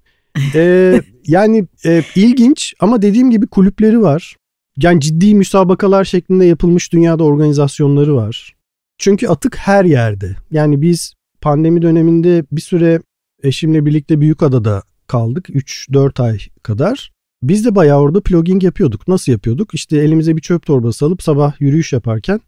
[0.54, 4.36] E, yani e, ilginç ama dediğim gibi kulüpleri var.
[4.76, 8.54] Yani ciddi müsabakalar şeklinde yapılmış dünyada organizasyonları var.
[8.98, 10.36] Çünkü atık her yerde.
[10.50, 13.00] Yani biz pandemi döneminde bir süre
[13.42, 17.12] eşimle birlikte Büyükada'da kaldık 3-4 ay kadar.
[17.48, 19.08] Biz de bayağı orada plugging yapıyorduk.
[19.08, 19.74] Nasıl yapıyorduk?
[19.74, 22.40] İşte elimize bir çöp torbası alıp sabah yürüyüş yaparken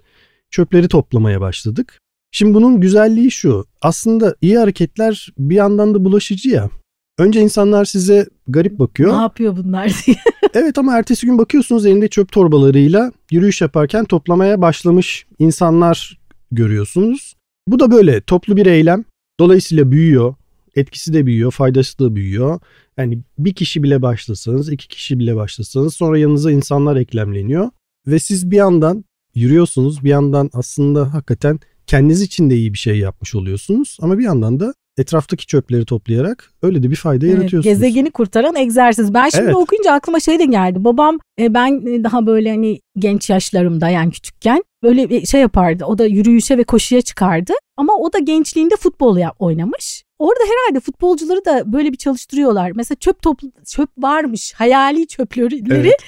[0.51, 1.99] çöpleri toplamaya başladık.
[2.33, 3.65] Şimdi bunun güzelliği şu.
[3.83, 6.71] Aslında iyi hareketler bir yandan da bulaşıcı ya.
[7.19, 9.13] Önce insanlar size garip bakıyor.
[9.13, 10.17] Ne yapıyor bunlar diye.
[10.55, 16.19] Evet ama ertesi gün bakıyorsunuz elinde çöp torbalarıyla yürüyüş yaparken toplamaya başlamış insanlar
[16.53, 17.35] görüyorsunuz.
[17.69, 19.05] Bu da böyle toplu bir eylem.
[19.41, 20.35] Dolayısıyla büyüyor.
[20.79, 22.61] Etkisi de büyüyor, faydası da büyüyor.
[22.97, 27.71] Yani bir kişi bile başlasanız, iki kişi bile başlasanız sonra yanınıza insanlar eklemleniyor.
[28.07, 32.99] Ve siz bir yandan yürüyorsunuz, bir yandan aslında hakikaten kendiniz için de iyi bir şey
[32.99, 33.97] yapmış oluyorsunuz.
[34.01, 37.65] Ama bir yandan da etraftaki çöpleri toplayarak öyle de bir fayda Evet, yaratıyorsunuz.
[37.79, 39.15] gezegeni kurtaran egzersiz.
[39.15, 39.57] Ben şimdi Evet.
[39.57, 40.85] okuyunca aklıma şey de geldi.
[40.85, 45.85] Babam e, ben e, daha böyle hani genç yaşlarımda yani küçükken böyle bir şey yapardı.
[45.85, 47.53] O da yürüyüşe ve koşuya çıkardı.
[47.77, 50.05] Ama o da gençliğinde futbol oynamış.
[50.19, 52.73] Orada herhalde futbolcuları da böyle bir çalıştırıyorlar.
[52.75, 54.53] Mesela çöp topl çöp varmış.
[54.57, 56.05] Hayali çöpleri Evet.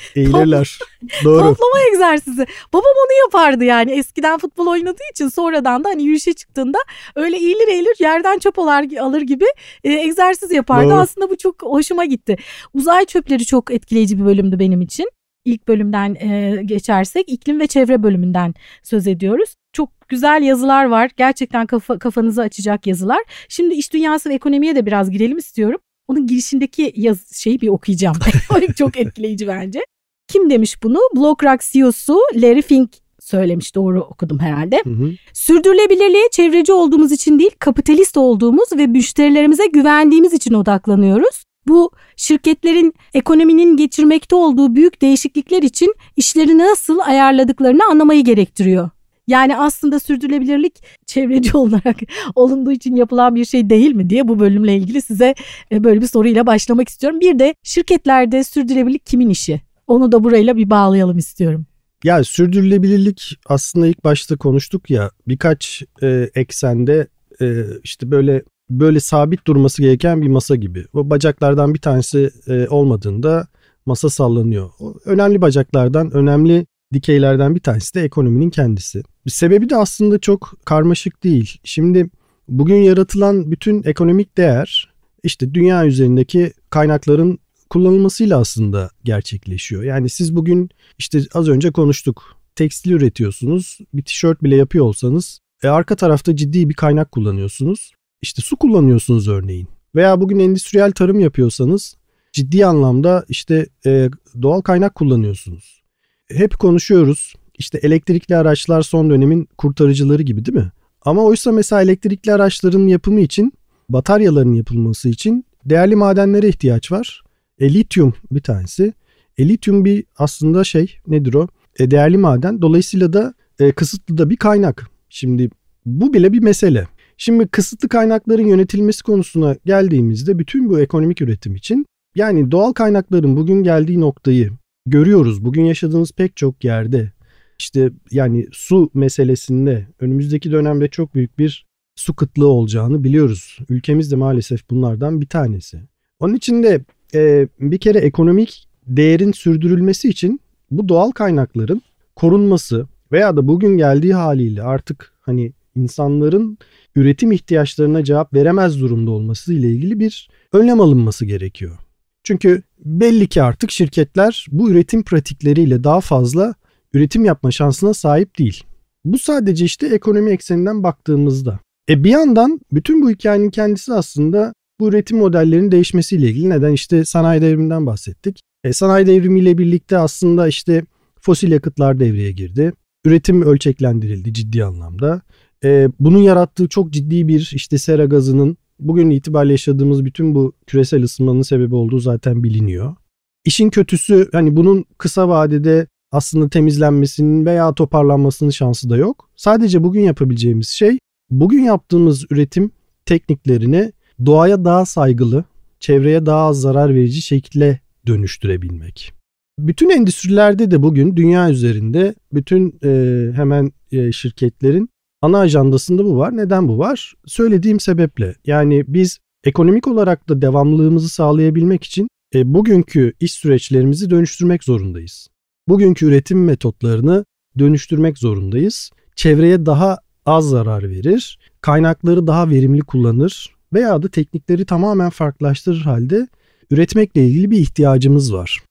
[1.24, 1.38] Doğru.
[1.38, 2.46] toplama egzersizi.
[2.72, 3.92] Babam onu yapardı yani.
[3.92, 6.78] Eskiden futbol oynadığı için sonradan da hani yürüyüşe çıktığında
[7.16, 9.46] öyle eğilir eğilir yerden çöp alır gibi
[9.84, 10.90] e, egzersiz yapardı.
[10.90, 10.98] Doğru.
[10.98, 12.36] Aslında bu çok hoşuma gitti.
[12.74, 15.10] Uzay çöpleri çok etkileyici bir bölümdü benim için.
[15.44, 19.55] İlk bölümden e, geçersek iklim ve çevre bölümünden söz ediyoruz.
[19.72, 21.11] Çok güzel yazılar var.
[21.16, 23.20] Gerçekten kafa, kafanızı açacak yazılar.
[23.48, 25.81] Şimdi iş dünyası ve ekonomiye de biraz girelim istiyorum.
[26.09, 28.16] Onun girişindeki yaz şeyi bir okuyacağım.
[28.79, 29.81] Çok etkileyici bence.
[30.29, 30.98] Kim demiş bunu?
[31.16, 33.74] BlockRock CEO'su Larry Fink söylemiş.
[33.74, 34.83] Doğru okudum herhalde.
[34.85, 35.11] Hı hı.
[35.33, 41.44] Sürdürülebilirliğe çevreci olduğumuz için değil, kapitalist olduğumuz ve müşterilerimize güvendiğimiz için odaklanıyoruz.
[41.68, 48.90] Bu şirketlerin ekonominin geçirmekte olduğu büyük değişiklikler için işlerini nasıl ayarladıklarını anlamayı gerektiriyor.
[49.27, 51.96] Yani aslında sürdürülebilirlik çevreci olarak
[52.35, 55.35] olunduğu için yapılan bir şey değil mi diye bu bölümle ilgili size
[55.73, 57.20] e, böyle bir soruyla başlamak istiyorum.
[57.20, 59.61] Bir de şirketlerde sürdürülebilirlik kimin işi?
[59.87, 61.66] Onu da burayla bir bağlayalım istiyorum.
[62.05, 67.07] Ya sürdürülebilirlik aslında ilk başta konuştuk ya birkaç e, eksende
[67.40, 70.85] e, işte böyle böyle sabit durması gereken bir masa gibi.
[70.92, 73.46] O bacaklardan bir tanesi e, olmadığında
[73.87, 74.70] masa sallanıyor.
[75.04, 79.02] Önemli bacaklardan, önemli dikeylerden bir tanesi de ekonominin kendisi.
[79.28, 81.59] Sebebi de aslında çok karmaşık değil.
[81.64, 82.11] Şimdi
[82.48, 84.90] bugün yaratılan bütün ekonomik değer
[85.22, 87.38] işte dünya üzerindeki kaynakların
[87.70, 89.83] kullanılmasıyla aslında gerçekleşiyor.
[89.83, 92.37] Yani siz bugün işte az önce konuştuk.
[92.54, 93.78] Tekstil üretiyorsunuz.
[93.94, 97.92] Bir tişört bile yapıyor olsanız e, arka tarafta ciddi bir kaynak kullanıyorsunuz.
[98.22, 99.68] İşte su kullanıyorsunuz örneğin.
[99.94, 101.96] Veya bugün endüstriyel tarım yapıyorsanız
[102.33, 104.11] ciddi anlamda işte e,
[104.42, 105.83] doğal kaynak kullanıyorsunuz.
[106.28, 107.35] Hep konuşuyoruz.
[107.59, 110.72] İşte elektrikli araçlar son dönemin kurtarıcıları gibi değil mi?
[111.02, 113.52] Ama oysa mesela elektrikli araçların yapımı için,
[113.88, 117.22] bataryaların yapılması için değerli madenlere ihtiyaç var.
[117.59, 118.92] E, lityum bir tanesi.
[119.38, 121.48] E, lityum bir aslında şey nedir o?
[121.78, 122.62] E, değerli maden.
[122.62, 124.90] Dolayısıyla da e, kısıtlı da bir kaynak.
[125.09, 125.50] Şimdi
[125.87, 126.87] bu bile bir mesele.
[127.22, 133.62] Şimdi kısıtlı kaynakların yönetilmesi konusuna geldiğimizde bütün bu ekonomik üretim için yani doğal kaynakların bugün
[133.62, 134.50] geldiği noktayı
[134.87, 135.44] görüyoruz.
[135.44, 137.12] Bugün yaşadığımız pek çok yerde
[137.59, 143.59] işte yani su meselesinde önümüzdeki dönemde çok büyük bir su kıtlığı olacağını biliyoruz.
[143.68, 145.80] Ülkemiz de maalesef bunlardan bir tanesi.
[146.20, 151.83] Onun için de e, bir kere ekonomik değerin sürdürülmesi için bu doğal kaynakların
[152.16, 156.59] korunması veya da bugün geldiği haliyle artık hani insanların
[156.94, 161.79] üretim ihtiyaçlarına cevap veremez durumda olması ile ilgili bir önlem alınması gerekiyor.
[162.24, 166.55] Çünkü belli ki artık şirketler bu üretim pratikleriyle daha fazla
[166.92, 168.64] üretim yapma şansına sahip değil.
[169.05, 171.59] Bu sadece işte ekonomi ekseninden baktığımızda.
[171.90, 176.50] E bir yandan bütün bu hikayenin kendisi aslında bu üretim modellerinin değişmesiyle ilgili.
[176.50, 176.72] Neden?
[176.72, 178.40] işte sanayi devriminden bahsettik.
[178.64, 180.85] E, sanayi devrimiyle birlikte aslında işte
[181.20, 182.72] fosil yakıtlar devreye girdi.
[183.05, 185.22] Üretim ölçeklendirildi ciddi anlamda.
[185.64, 191.03] E, bunun yarattığı çok ciddi bir işte sera gazının bugün itibariyle yaşadığımız bütün bu küresel
[191.03, 192.96] ısınmanın sebebi olduğu zaten biliniyor.
[193.44, 199.31] İşin kötüsü hani bunun kısa vadede aslında temizlenmesinin veya toparlanmasının şansı da yok.
[199.37, 200.99] Sadece bugün yapabileceğimiz şey
[201.31, 202.70] bugün yaptığımız üretim
[203.07, 203.92] tekniklerini
[204.27, 205.44] doğaya daha saygılı,
[205.81, 209.12] çevreye daha az zarar verici şekilde dönüştürebilmek.
[209.59, 214.88] Bütün endüstrilerde de bugün dünya üzerinde bütün e, hemen e, şirketlerin
[215.22, 216.37] ana ajandasında bu var.
[216.37, 217.14] Neden bu var?
[217.26, 218.35] Söylediğim sebeple.
[218.46, 225.28] Yani biz ekonomik olarak da devamlılığımızı sağlayabilmek için e, bugünkü iş süreçlerimizi dönüştürmek zorundayız.
[225.68, 227.24] Bugünkü üretim metotlarını
[227.59, 228.90] dönüştürmek zorundayız.
[229.16, 236.28] Çevreye daha az zarar verir, kaynakları daha verimli kullanır veya da teknikleri tamamen farklılaştırır halde
[236.70, 238.62] üretmekle ilgili bir ihtiyacımız var.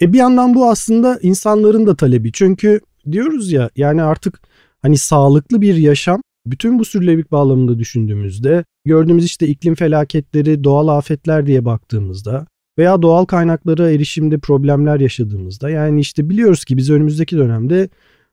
[0.00, 2.32] E bir yandan bu aslında insanların da talebi.
[2.32, 2.80] Çünkü
[3.12, 4.40] diyoruz ya yani artık
[4.82, 11.46] hani sağlıklı bir yaşam bütün bu sürdürülebilirlik bağlamında düşündüğümüzde gördüğümüz işte iklim felaketleri, doğal afetler
[11.46, 12.46] diye baktığımızda
[12.78, 17.88] veya doğal kaynaklara erişimde problemler yaşadığımızda yani işte biliyoruz ki biz önümüzdeki dönemde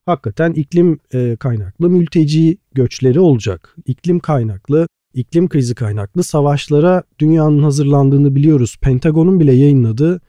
[0.06, 3.76] hakikaten iklim e, kaynaklı mülteci göçleri olacak.
[3.86, 8.78] İklim kaynaklı, iklim krizi kaynaklı savaşlara dünyanın hazırlandığını biliyoruz.
[8.82, 10.22] Pentagon'un bile yayınladığı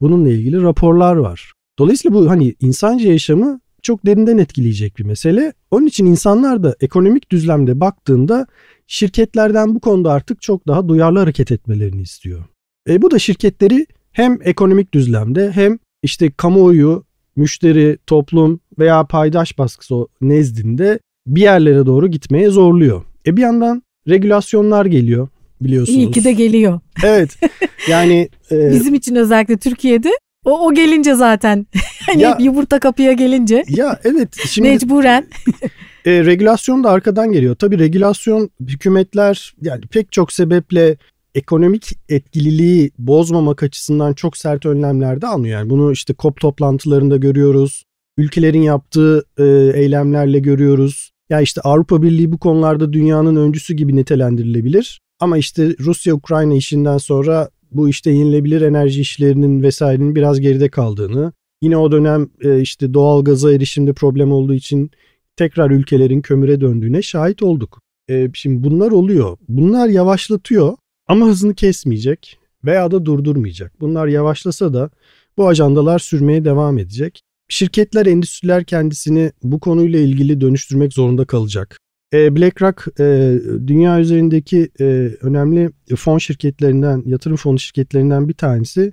[0.00, 1.52] bununla ilgili raporlar var.
[1.78, 5.52] Dolayısıyla bu hani insanca yaşamı çok derinden etkileyecek bir mesele.
[5.70, 8.46] Onun için insanlar da ekonomik düzlemde baktığında
[8.86, 12.44] şirketlerden bu konuda artık çok daha duyarlı hareket etmelerini istiyor.
[12.88, 17.04] E, bu da şirketleri hem ekonomik düzlemde hem işte kamuoyu,
[17.36, 23.02] müşteri, toplum veya paydaş baskısı nezdinde bir yerlere doğru gitmeye zorluyor.
[23.26, 25.28] E bir yandan regülasyonlar geliyor
[25.60, 25.98] biliyorsunuz.
[25.98, 26.80] İyi ki de geliyor.
[27.04, 27.36] Evet.
[27.88, 30.10] Yani e, bizim için özellikle Türkiye'de
[30.44, 31.66] o, o gelince zaten
[32.06, 33.64] hani ya, yumurta kapıya gelince.
[33.68, 34.36] Ya evet.
[34.46, 35.26] Şimdi, mecburen.
[36.04, 37.54] e, regülasyon da arkadan geliyor.
[37.54, 40.96] Tabii regülasyon hükümetler yani pek çok sebeple
[41.34, 45.58] ekonomik etkililiği bozmamak açısından çok sert önlemler de almıyor.
[45.58, 47.84] Yani bunu işte COP toplantılarında görüyoruz.
[48.18, 51.10] Ülkelerin yaptığı e, eylemlerle görüyoruz.
[51.30, 55.00] Ya işte Avrupa Birliği bu konularda dünyanın öncüsü gibi nitelendirilebilir.
[55.20, 61.76] Ama işte Rusya-Ukrayna işinden sonra bu işte yenilebilir enerji işlerinin vesairenin biraz geride kaldığını, yine
[61.76, 64.90] o dönem e, işte doğal gaza erişimde problem olduğu için
[65.36, 67.80] tekrar ülkelerin kömüre döndüğüne şahit olduk.
[68.10, 69.36] E, şimdi bunlar oluyor.
[69.48, 73.80] Bunlar yavaşlatıyor ama hızını kesmeyecek veya da durdurmayacak.
[73.80, 74.90] Bunlar yavaşlasa da
[75.36, 77.22] bu ajandalar sürmeye devam edecek.
[77.48, 81.78] Şirketler, endüstriler kendisini bu konuyla ilgili dönüştürmek zorunda kalacak.
[82.12, 84.84] E, BlackRock e, dünya üzerindeki e,
[85.20, 88.92] önemli fon şirketlerinden, yatırım fonu şirketlerinden bir tanesi.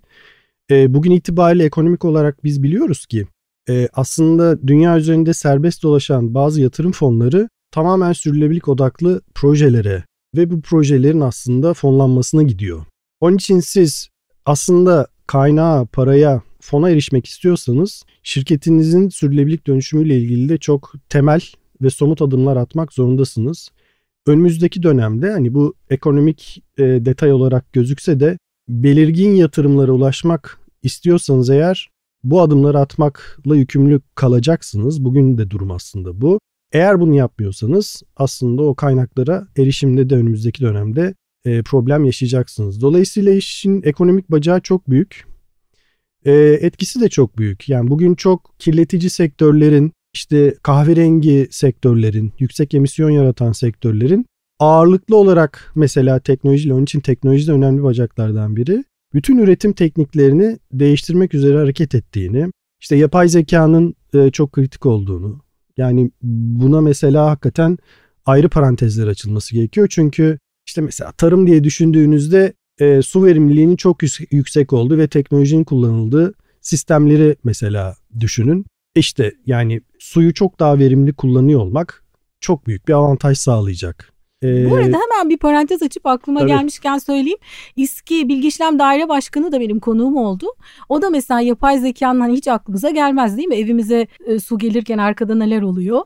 [0.72, 3.28] Bugün itibariyle ekonomik olarak biz biliyoruz ki
[3.94, 10.04] aslında dünya üzerinde serbest dolaşan bazı yatırım fonları tamamen sürdürülebilirlik odaklı projelere
[10.36, 12.86] ve bu projelerin aslında fonlanmasına gidiyor.
[13.20, 14.10] Onun için siz
[14.46, 21.42] aslında kaynağa, paraya, fona erişmek istiyorsanız şirketinizin sürdürülebilirlik dönüşümüyle ilgili de çok temel
[21.82, 23.70] ve somut adımlar atmak zorundasınız.
[24.28, 28.38] Önümüzdeki dönemde hani bu ekonomik e, detay olarak gözükse de
[28.70, 31.90] belirgin yatırımlara ulaşmak istiyorsanız eğer
[32.24, 35.04] bu adımları atmakla yükümlü kalacaksınız.
[35.06, 36.40] Bugün de durum aslında bu.
[36.72, 42.82] Eğer bunu yapmıyorsanız aslında o kaynaklara erişimde de önümüzdeki dönemde e, problem yaşayacaksınız.
[42.82, 45.28] Dolayısıyla işin ekonomik bacağı çok büyük.
[46.26, 47.70] E, etkisi de çok büyük.
[47.70, 54.26] Yani bugün çok kirletici sektörlerin işte kahverengi sektörlerin, yüksek emisyon yaratan sektörlerin
[54.60, 58.84] ağırlıklı olarak mesela teknolojiyle onun için teknoloji de önemli bacaklardan biri.
[59.14, 65.42] Bütün üretim tekniklerini değiştirmek üzere hareket ettiğini, işte yapay zekanın e, çok kritik olduğunu.
[65.78, 67.78] Yani buna mesela hakikaten
[68.26, 69.88] ayrı parantezler açılması gerekiyor.
[69.90, 76.34] Çünkü işte mesela tarım diye düşündüğünüzde e, su verimliliğinin çok yüksek olduğu ve teknolojinin kullanıldığı
[76.62, 78.66] sistemleri mesela düşünün.
[78.96, 82.04] İşte yani suyu çok daha verimli kullanıyor olmak
[82.40, 84.14] çok büyük bir avantaj sağlayacak.
[84.44, 86.50] Ee, Bu arada hemen bir parantez açıp aklıma tabii.
[86.50, 87.38] gelmişken söyleyeyim.
[87.76, 90.46] İSKİ Bilgi İşlem Daire Başkanı da benim konuğum oldu.
[90.90, 93.56] O da mesela yapay zekanın hani hiç aklımıza gelmez değil mi?
[93.56, 96.02] Evimize e, su gelirken arkada neler oluyor?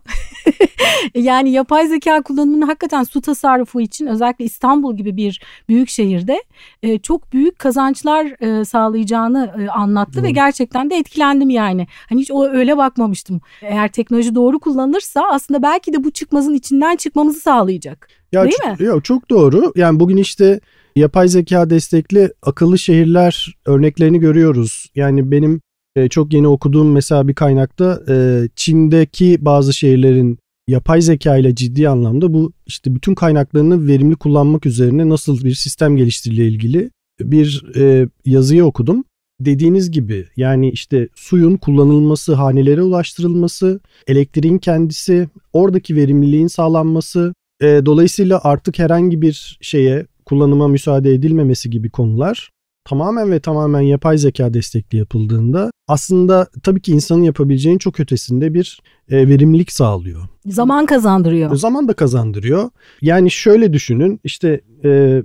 [1.15, 6.43] yani yapay zeka kullanımının hakikaten su tasarrufu için özellikle İstanbul gibi bir büyük şehirde
[6.83, 10.23] e, çok büyük kazançlar e, sağlayacağını e, anlattı Doğru.
[10.23, 11.87] ve gerçekten de etkilendim yani.
[12.09, 13.41] Hani hiç o öyle bakmamıştım.
[13.61, 18.21] Eğer teknoloji doğru kullanılırsa aslında belki de bu çıkmazın içinden çıkmamızı sağlayacak.
[18.31, 18.85] Ya Değil mi?
[18.85, 19.73] Yok çok doğru.
[19.75, 20.59] Yani bugün işte
[20.95, 24.87] yapay zeka destekli akıllı şehirler örneklerini görüyoruz.
[24.95, 25.61] Yani benim
[25.95, 31.89] e, çok yeni okuduğum mesela bir kaynakta e, Çin'deki bazı şehirlerin yapay zeka ile ciddi
[31.89, 36.91] anlamda bu işte bütün kaynaklarını verimli kullanmak üzerine nasıl bir sistem geliştirildiği ilgili
[37.21, 39.03] bir e, yazıyı okudum.
[39.39, 48.39] Dediğiniz gibi yani işte suyun kullanılması, hanelere ulaştırılması, elektriğin kendisi, oradaki verimliliğin sağlanması, e, dolayısıyla
[48.43, 52.51] artık herhangi bir şeye kullanıma müsaade edilmemesi gibi konular
[52.85, 58.79] tamamen ve tamamen yapay zeka destekli yapıldığında aslında tabii ki insanın yapabileceğinin çok ötesinde bir
[59.09, 60.21] e, verimlilik sağlıyor.
[60.45, 61.55] Zaman kazandırıyor.
[61.55, 62.69] Zaman da kazandırıyor.
[63.01, 65.23] Yani şöyle düşünün işte e,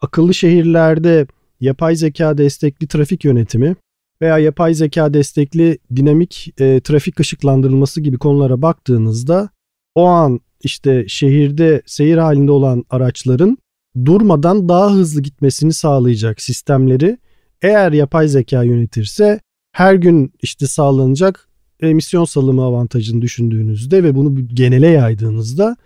[0.00, 1.26] akıllı şehirlerde
[1.60, 3.76] yapay zeka destekli trafik yönetimi
[4.22, 9.48] veya yapay zeka destekli dinamik e, trafik ışıklandırılması gibi konulara baktığınızda
[9.94, 13.58] o an işte şehirde seyir halinde olan araçların
[14.04, 17.18] durmadan daha hızlı gitmesini sağlayacak sistemleri
[17.62, 19.40] eğer yapay zeka yönetirse
[19.72, 21.48] her gün işte sağlanacak
[21.80, 25.76] emisyon salımı avantajını düşündüğünüzde ve bunu genele yaydığınızda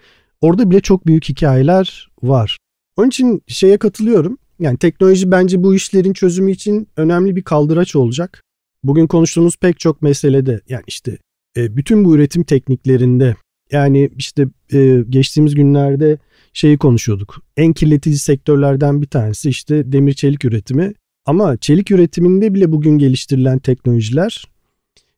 [0.40, 2.58] orada bile çok büyük hikayeler var.
[2.96, 4.38] Onun için şeye katılıyorum.
[4.58, 8.42] Yani teknoloji bence bu işlerin çözümü için önemli bir kaldıraç olacak.
[8.84, 11.18] Bugün konuştuğumuz pek çok meselede yani işte
[11.56, 13.36] e, bütün bu üretim tekniklerinde
[13.72, 16.18] yani işte e, geçtiğimiz günlerde
[16.52, 17.42] şeyi konuşuyorduk.
[17.56, 20.92] En kirletici sektörlerden bir tanesi işte demir çelik üretimi.
[21.26, 24.44] Ama çelik üretiminde bile bugün geliştirilen teknolojiler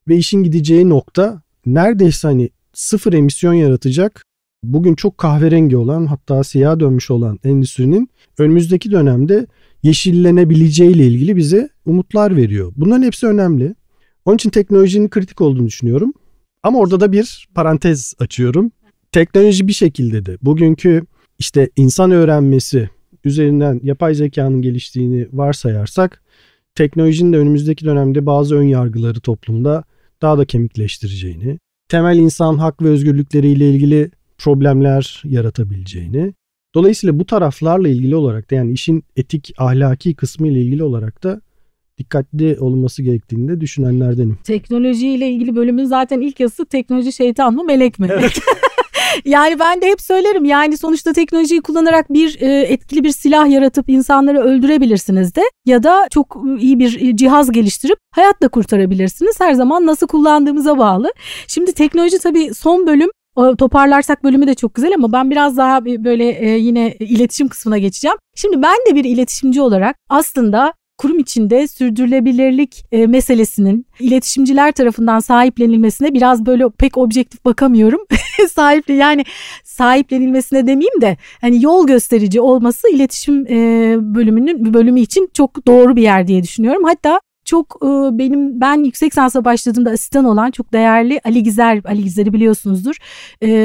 [0.07, 4.23] ve işin gideceği nokta neredeyse hani sıfır emisyon yaratacak
[4.63, 9.47] bugün çok kahverengi olan hatta siyah dönmüş olan endüstrinin önümüzdeki dönemde
[9.83, 12.73] yeşillenebileceği ile ilgili bize umutlar veriyor.
[12.77, 13.75] Bunların hepsi önemli.
[14.25, 16.13] Onun için teknolojinin kritik olduğunu düşünüyorum.
[16.63, 18.71] Ama orada da bir parantez açıyorum.
[19.11, 21.05] Teknoloji bir şekilde de bugünkü
[21.39, 22.89] işte insan öğrenmesi
[23.23, 26.23] üzerinden yapay zekanın geliştiğini varsayarsak
[26.75, 29.83] teknolojinin de önümüzdeki dönemde bazı ön yargıları toplumda
[30.21, 36.33] daha da kemikleştireceğini, temel insan hak ve özgürlükleriyle ilgili problemler yaratabileceğini.
[36.75, 41.41] Dolayısıyla bu taraflarla ilgili olarak da yani işin etik ahlaki kısmı ile ilgili olarak da
[41.97, 44.37] dikkatli olması gerektiğini de düşünenlerdenim.
[44.43, 48.07] Teknoloji ile ilgili bölümün zaten ilk yazısı teknoloji şeytan mı melek mi?
[48.11, 48.39] Evet.
[49.25, 53.89] yani ben de hep söylerim yani sonuçta teknolojiyi kullanarak bir e, etkili bir silah yaratıp
[53.89, 59.39] insanları öldürebilirsiniz de ya da çok iyi bir e, cihaz geliştirip hayat da kurtarabilirsiniz.
[59.39, 61.11] Her zaman nasıl kullandığımıza bağlı.
[61.47, 65.85] Şimdi teknoloji tabii son bölüm o toparlarsak bölümü de çok güzel ama ben biraz daha
[65.85, 68.17] böyle e, yine iletişim kısmına geçeceğim.
[68.35, 76.13] Şimdi ben de bir iletişimci olarak aslında kurum içinde sürdürülebilirlik e, meselesinin iletişimciler tarafından sahiplenilmesine
[76.13, 78.01] biraz böyle pek objektif bakamıyorum.
[78.51, 79.23] Sahiple yani
[79.63, 86.01] sahiplenilmesine demeyeyim de hani yol gösterici olması iletişim e, bölümünün bölümü için çok doğru bir
[86.01, 86.83] yer diye düşünüyorum.
[86.83, 92.03] Hatta çok e, benim ben yüksek sansa başladığımda asistan olan çok değerli Ali Gizer, Ali
[92.03, 92.95] Gizer'i biliyorsunuzdur.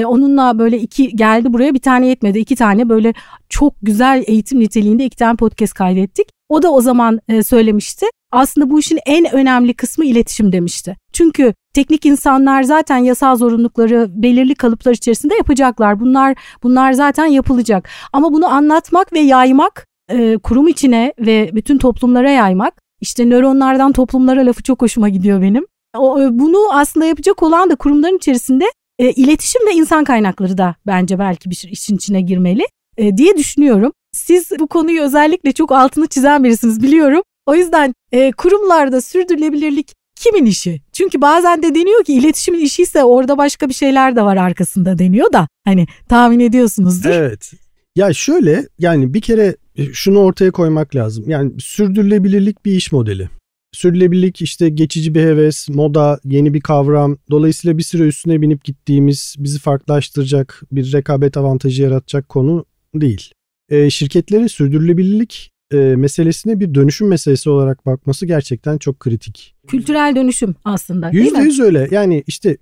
[0.05, 2.39] Onunla böyle iki geldi buraya bir tane yetmedi.
[2.39, 3.15] iki tane böyle
[3.49, 6.38] çok güzel eğitim niteliğinde iki tane podcast kaydettik.
[6.49, 8.07] O da o zaman e, söylemişti.
[8.33, 10.97] Aslında bu işin en önemli kısmı iletişim demişti.
[11.13, 16.01] Çünkü teknik insanlar zaten yasal zorunlulukları belirli kalıplar içerisinde yapacaklar.
[16.01, 17.89] Bunlar bunlar zaten yapılacak.
[18.13, 24.47] Ama bunu anlatmak ve yaymak e, kurum içine ve bütün toplumlara yaymak işte nöronlardan toplumlara
[24.47, 25.67] lafı çok hoşuma gidiyor benim.
[25.97, 28.65] E, bunu aslında yapacak olan da kurumların içerisinde
[28.99, 32.63] iletişim ve insan kaynakları da bence belki bir işin içine girmeli
[33.17, 33.93] diye düşünüyorum.
[34.13, 37.23] Siz bu konuyu özellikle çok altını çizen birisiniz biliyorum.
[37.47, 40.81] O yüzden e, kurumlarda sürdürülebilirlik kimin işi?
[40.93, 44.99] Çünkü bazen de deniyor ki iletişimin işi ise orada başka bir şeyler de var arkasında
[44.99, 47.11] deniyor da hani tahmin ediyorsunuzdur.
[47.11, 47.53] Evet.
[47.97, 51.25] Ya şöyle yani bir kere e, şunu ortaya koymak lazım.
[51.29, 53.29] Yani sürdürülebilirlik bir iş modeli.
[53.73, 57.19] Sürdürülebilirlik işte geçici bir heves, moda, yeni bir kavram.
[57.31, 63.31] Dolayısıyla bir süre üstüne binip gittiğimiz, bizi farklılaştıracak, bir rekabet avantajı yaratacak konu değil.
[63.69, 69.55] E, şirketlerin sürdürülebilirlik e, meselesine bir dönüşüm meselesi olarak bakması gerçekten çok kritik.
[69.67, 71.49] Kültürel dönüşüm aslında değil %100 mi?
[71.49, 71.89] %100 öyle.
[71.91, 72.57] Yani işte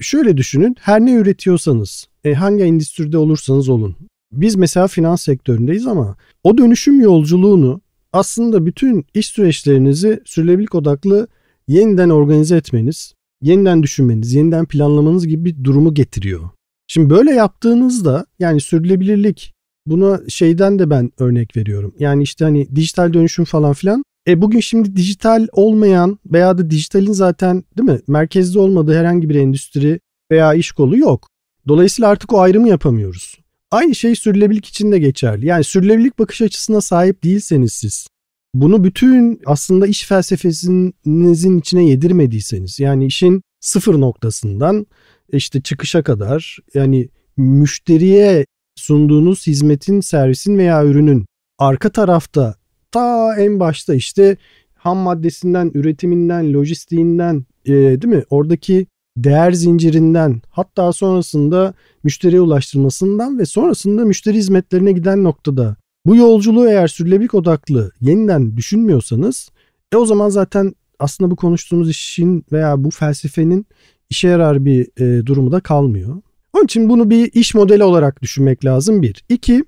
[0.00, 3.96] şöyle düşünün her ne üretiyorsanız, e, hangi endüstride olursanız olun
[4.32, 7.80] Biz mesela finans sektöründeyiz ama o dönüşüm yolculuğunu
[8.12, 11.28] aslında bütün iş süreçlerinizi sürdürülebilirlik odaklı
[11.68, 16.50] yeniden organize etmeniz, yeniden düşünmeniz, yeniden planlamanız gibi bir durumu getiriyor.
[16.86, 19.54] Şimdi böyle yaptığınızda yani sürdürülebilirlik
[19.90, 21.94] buna şeyden de ben örnek veriyorum.
[21.98, 24.02] Yani işte hani dijital dönüşüm falan filan.
[24.28, 29.34] E bugün şimdi dijital olmayan veya da dijitalin zaten değil mi merkezde olmadığı herhangi bir
[29.34, 31.28] endüstri veya iş kolu yok.
[31.68, 33.38] Dolayısıyla artık o ayrımı yapamıyoruz.
[33.70, 35.46] Aynı şey sürdürülebilirlik için de geçerli.
[35.46, 38.06] Yani sürdürülebilirlik bakış açısına sahip değilseniz siz
[38.54, 44.86] bunu bütün aslında iş felsefesinizin içine yedirmediyseniz yani işin sıfır noktasından
[45.32, 48.46] işte çıkışa kadar yani müşteriye
[48.78, 51.26] sunduğunuz hizmetin, servisin veya ürünün
[51.58, 52.54] arka tarafta
[52.90, 54.36] ta en başta işte
[54.74, 58.24] ham maddesinden, üretiminden, lojistiğinden e, değil mi?
[58.30, 61.74] Oradaki değer zincirinden hatta sonrasında
[62.04, 65.76] müşteriye ulaştırmasından ve sonrasında müşteri hizmetlerine giden noktada
[66.06, 69.50] bu yolculuğu eğer sürdürülebilirlik odaklı yeniden düşünmüyorsanız
[69.92, 73.66] e o zaman zaten aslında bu konuştuğumuz işin veya bu felsefenin
[74.10, 76.22] işe yarar bir e, durumu da kalmıyor.
[76.58, 79.24] Onun için bunu bir iş modeli olarak düşünmek lazım bir.
[79.28, 79.64] İki,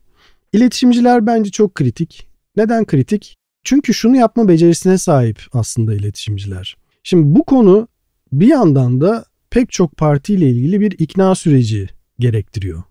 [0.53, 2.27] iletişimciler bence çok kritik.
[2.57, 3.37] Neden kritik?
[3.65, 6.77] Çünkü şunu yapma becerisine sahip aslında iletişimciler.
[7.03, 7.89] Şimdi bu konu
[8.33, 11.89] bir yandan da pek çok partiyle ilgili bir ikna süreci
[12.19, 12.83] gerektiriyor.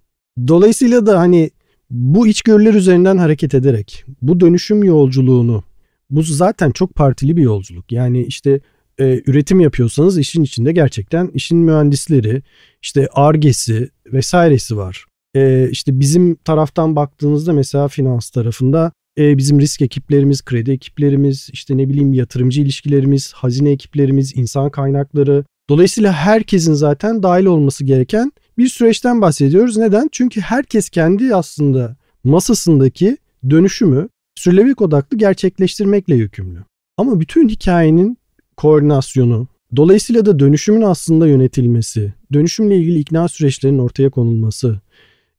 [0.47, 1.51] Dolayısıyla da hani
[1.89, 5.63] bu içgörüler üzerinden hareket ederek bu dönüşüm yolculuğunu
[6.09, 7.91] bu zaten çok partili bir yolculuk.
[7.91, 8.59] Yani işte
[8.99, 12.43] e, üretim yapıyorsanız işin içinde gerçekten işin mühendisleri,
[12.81, 15.05] işte argesi vesairesi var.
[15.35, 21.77] E, işte bizim taraftan baktığınızda mesela finans tarafında e, bizim risk ekiplerimiz, kredi ekiplerimiz, işte
[21.77, 25.45] ne bileyim yatırımcı ilişkilerimiz, hazine ekiplerimiz, insan kaynakları.
[25.69, 29.77] Dolayısıyla herkesin zaten dahil olması gereken bir süreçten bahsediyoruz.
[29.77, 30.09] Neden?
[30.11, 33.17] Çünkü herkes kendi aslında masasındaki
[33.49, 36.63] dönüşümü sürdürülebilirlik odaklı gerçekleştirmekle yükümlü.
[36.97, 38.17] Ama bütün hikayenin
[38.59, 44.79] koordinasyonu, dolayısıyla da dönüşümün aslında yönetilmesi, dönüşümle ilgili ikna süreçlerinin ortaya konulması,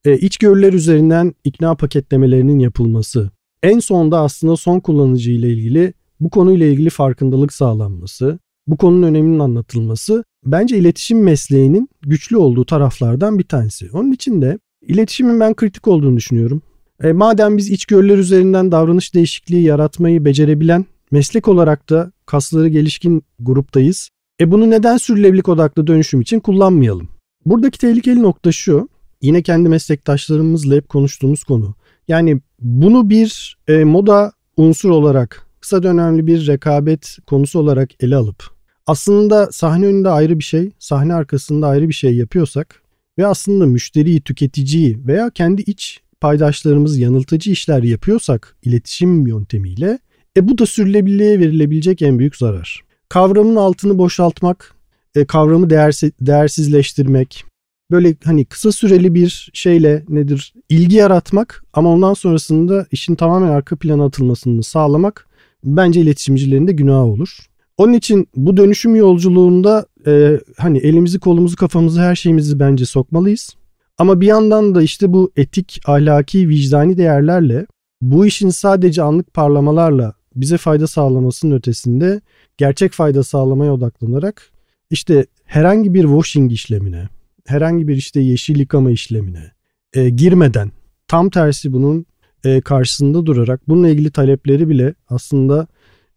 [0.05, 3.31] e, içgörüler üzerinden ikna paketlemelerinin yapılması,
[3.63, 9.39] en sonda aslında son kullanıcı ile ilgili bu konuyla ilgili farkındalık sağlanması, bu konunun öneminin
[9.39, 13.91] anlatılması bence iletişim mesleğinin güçlü olduğu taraflardan bir tanesi.
[13.93, 16.63] Onun için de iletişimin ben kritik olduğunu düşünüyorum.
[17.03, 24.11] E, madem biz içgörüler üzerinden davranış değişikliği yaratmayı becerebilen meslek olarak da kasları gelişkin gruptayız.
[24.41, 27.09] E bunu neden sürülebilirlik odaklı dönüşüm için kullanmayalım?
[27.47, 28.89] Buradaki tehlikeli nokta şu.
[29.23, 31.75] Yine kendi meslektaşlarımızla hep konuştuğumuz konu.
[32.09, 38.61] Yani bunu bir e, moda unsur olarak kısa dönemli bir rekabet konusu olarak ele alıp
[38.91, 42.83] aslında sahne önünde ayrı bir şey, sahne arkasında ayrı bir şey yapıyorsak
[43.19, 49.99] ve aslında müşteriyi, tüketiciyi veya kendi iç paydaşlarımız yanıltıcı işler yapıyorsak iletişim yöntemiyle
[50.37, 52.81] e bu da sürülebilirliğe verilebilecek en büyük zarar.
[53.09, 54.75] Kavramın altını boşaltmak,
[55.15, 57.45] e, kavramı değersiz, değersizleştirmek,
[57.91, 63.77] böyle hani kısa süreli bir şeyle nedir ilgi yaratmak ama ondan sonrasında işin tamamen arka
[63.77, 65.27] plana atılmasını sağlamak
[65.65, 67.39] bence iletişimcilerin de günahı olur.
[67.77, 73.57] Onun için bu dönüşüm yolculuğunda e, hani elimizi kolumuzu kafamızı her şeyimizi bence sokmalıyız.
[73.99, 77.67] Ama bir yandan da işte bu etik, ahlaki, vicdani değerlerle
[78.01, 82.21] bu işin sadece anlık parlamalarla bize fayda sağlamasının ötesinde
[82.57, 84.51] gerçek fayda sağlamaya odaklanarak
[84.91, 87.09] işte herhangi bir washing işlemine,
[87.47, 89.53] herhangi bir işte yeşil yıkama işlemine
[89.93, 90.73] e, girmeden
[91.09, 92.07] tam tersi bunun
[92.45, 95.67] e, karşısında durarak bununla ilgili talepleri bile aslında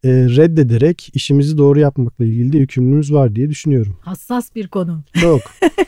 [0.04, 3.98] e, reddederek işimizi doğru yapmakla ilgili de yükümlülüğümüz var diye düşünüyorum.
[4.02, 5.04] Hassas bir konu.
[5.22, 5.42] Çok.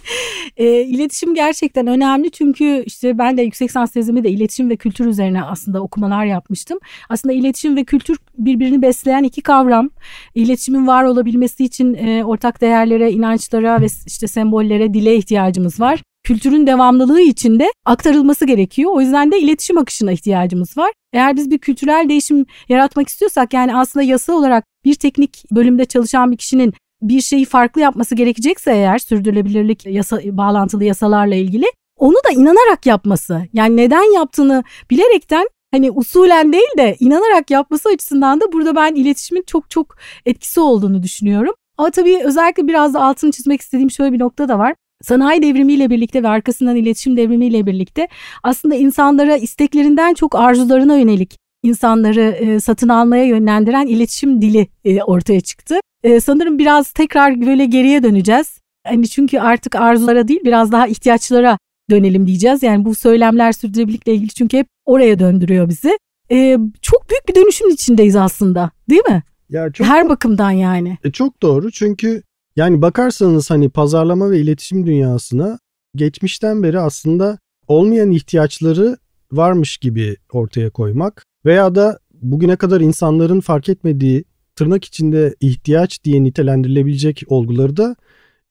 [0.57, 5.05] e, iletişim gerçekten önemli çünkü işte ben de yüksek lisans tezimi de iletişim ve kültür
[5.05, 6.80] üzerine aslında okumalar yapmıştım.
[7.09, 9.89] Aslında iletişim ve kültür birbirini besleyen iki kavram.
[10.36, 16.68] İletişimin var olabilmesi için e, ortak değerlere, inançlara ve işte sembollere, dile ihtiyacımız var kültürün
[16.68, 18.92] devamlılığı içinde aktarılması gerekiyor.
[18.94, 20.92] O yüzden de iletişim akışına ihtiyacımız var.
[21.14, 26.32] Eğer biz bir kültürel değişim yaratmak istiyorsak yani aslında yasa olarak bir teknik bölümde çalışan
[26.32, 31.66] bir kişinin bir şeyi farklı yapması gerekecekse eğer sürdürülebilirlik yasa, bağlantılı yasalarla ilgili
[31.98, 33.42] onu da inanarak yapması.
[33.54, 39.44] Yani neden yaptığını bilerekten hani usulen değil de inanarak yapması açısından da burada ben iletişimin
[39.48, 39.96] çok çok
[40.26, 41.54] etkisi olduğunu düşünüyorum.
[41.78, 44.76] Ama tabii özellikle biraz da altını çizmek istediğim şöyle bir nokta da var.
[45.04, 48.08] Sanayi devrimiyle birlikte ve arkasından iletişim devrimiyle birlikte
[48.43, 55.41] aslında insanlara isteklerinden çok arzularına yönelik insanları e, satın almaya yönlendiren iletişim dili e, ortaya
[55.41, 55.76] çıktı.
[56.04, 58.60] E, sanırım biraz tekrar böyle geriye döneceğiz.
[58.88, 61.58] Hani çünkü artık arzulara değil biraz daha ihtiyaçlara
[61.89, 62.64] dönelim diyeceğiz.
[62.64, 66.00] Yani bu söylemler sürdürülebilirlikle ilgili çünkü hep oraya döndürüyor bizi.
[66.32, 69.24] Ee, çok büyük bir dönüşüm içindeyiz aslında değil mi?
[69.50, 70.98] Ya çok Her bakımdan yani.
[71.04, 72.24] E, çok doğru çünkü
[72.56, 75.60] yani bakarsanız hani pazarlama ve iletişim dünyasına
[75.95, 78.97] geçmişten beri aslında olmayan ihtiyaçları
[79.32, 84.24] varmış gibi ortaya koymak veya da bugüne kadar insanların fark etmediği
[84.56, 87.95] tırnak içinde ihtiyaç diye nitelendirilebilecek olguları da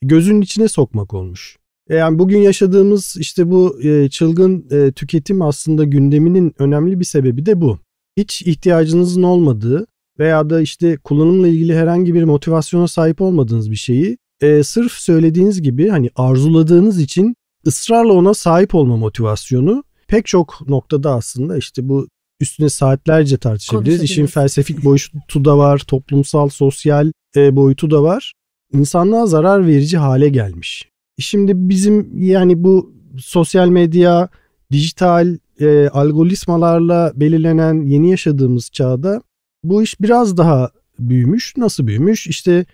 [0.03, 1.57] gözünün içine sokmak olmuş.
[1.89, 7.47] E, yani bugün yaşadığımız işte bu e, çılgın e, tüketim aslında gündeminin önemli bir sebebi
[7.47, 7.79] de bu.
[8.17, 9.87] Hiç ihtiyacınızın olmadığı
[10.19, 15.63] veya da işte kullanımla ilgili herhangi bir motivasyona sahip olmadığınız bir şeyi e, sırf söylediğiniz
[15.63, 17.35] gibi hani arzuladığınız için
[17.67, 22.09] ısrarla ona sahip olma motivasyonu pek çok noktada aslında işte bu
[22.41, 24.03] üstüne saatlerce tartışabiliriz.
[24.03, 28.33] İşin felsefik boyutu da var, toplumsal, sosyal e, boyutu da var.
[28.73, 30.89] İnsanlığa zarar verici hale gelmiş.
[31.19, 34.29] Şimdi bizim yani bu sosyal medya,
[34.73, 39.23] dijital e, algoritmalarla belirlenen yeni yaşadığımız çağda
[39.65, 41.57] bu iş biraz daha büyümüş.
[41.57, 42.27] Nasıl büyümüş?
[42.27, 42.65] İşte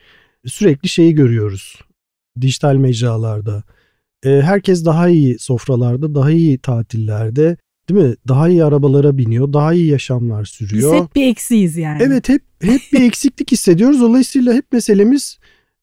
[0.46, 1.78] sürekli şeyi görüyoruz
[2.40, 3.62] dijital mecralarda.
[4.24, 7.56] E, herkes daha iyi sofralarda, daha iyi tatillerde,
[7.88, 8.14] değil mi?
[8.28, 10.94] Daha iyi arabalara biniyor, daha iyi yaşamlar sürüyor.
[10.94, 12.02] Biz hep bir eksiyiz yani.
[12.02, 14.00] Evet, hep hep bir eksiklik hissediyoruz.
[14.00, 15.38] Dolayısıyla hep meselemiz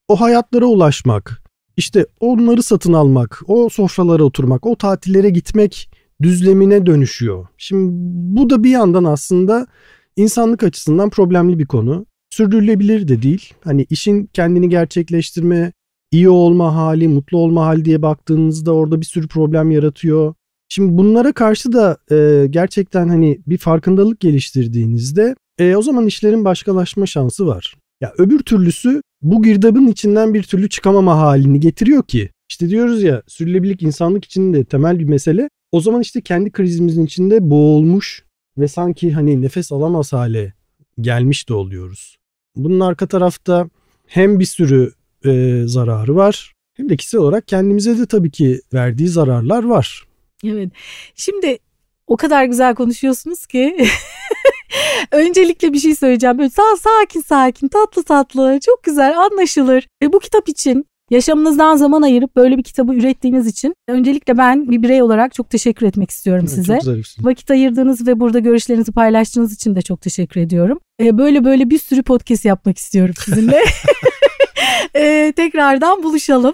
[0.07, 1.43] o hayatlara ulaşmak.
[1.77, 5.89] İşte onları satın almak, o sofralara oturmak, o tatillere gitmek
[6.21, 7.47] düzlemine dönüşüyor.
[7.57, 7.89] Şimdi
[8.37, 9.67] bu da bir yandan aslında
[10.17, 12.05] insanlık açısından problemli bir konu.
[12.29, 13.53] Sürdürülebilir de değil.
[13.63, 15.73] Hani işin kendini gerçekleştirme,
[16.11, 20.33] iyi olma hali, mutlu olma hali diye baktığınızda orada bir sürü problem yaratıyor.
[20.69, 27.05] Şimdi bunlara karşı da e, gerçekten hani bir farkındalık geliştirdiğinizde e, o zaman işlerin başkalaşma
[27.05, 27.75] şansı var.
[28.01, 33.23] Ya öbür türlüsü bu girdabın içinden bir türlü çıkamama halini getiriyor ki işte diyoruz ya
[33.27, 35.49] sürdürülebilirlik insanlık için de temel bir mesele.
[35.71, 38.23] O zaman işte kendi krizimizin içinde boğulmuş
[38.57, 40.53] ve sanki hani nefes alamaz hale
[41.01, 42.17] gelmiş de oluyoruz.
[42.55, 43.69] Bunun arka tarafta
[44.07, 44.91] hem bir sürü
[45.25, 50.03] e, zararı var hem de kişisel olarak kendimize de tabii ki verdiği zararlar var.
[50.43, 50.69] Evet.
[51.15, 51.57] Şimdi
[52.07, 53.77] o kadar güzel konuşuyorsunuz ki
[55.11, 56.37] öncelikle bir şey söyleyeceğim.
[56.37, 56.49] Böyle
[56.79, 59.87] sakin sakin, tatlı tatlı, çok güzel, anlaşılır.
[60.03, 64.81] E, bu kitap için Yaşamınızdan zaman ayırıp böyle bir kitabı ürettiğiniz için öncelikle ben bir
[64.81, 66.79] birey olarak çok teşekkür etmek istiyorum evet, size.
[67.19, 70.79] Vakit ayırdığınız ve burada görüşlerinizi paylaştığınız için de çok teşekkür ediyorum.
[71.01, 73.59] Ee, böyle böyle bir sürü podcast yapmak istiyorum sizinle.
[74.95, 76.53] ee, tekrardan buluşalım.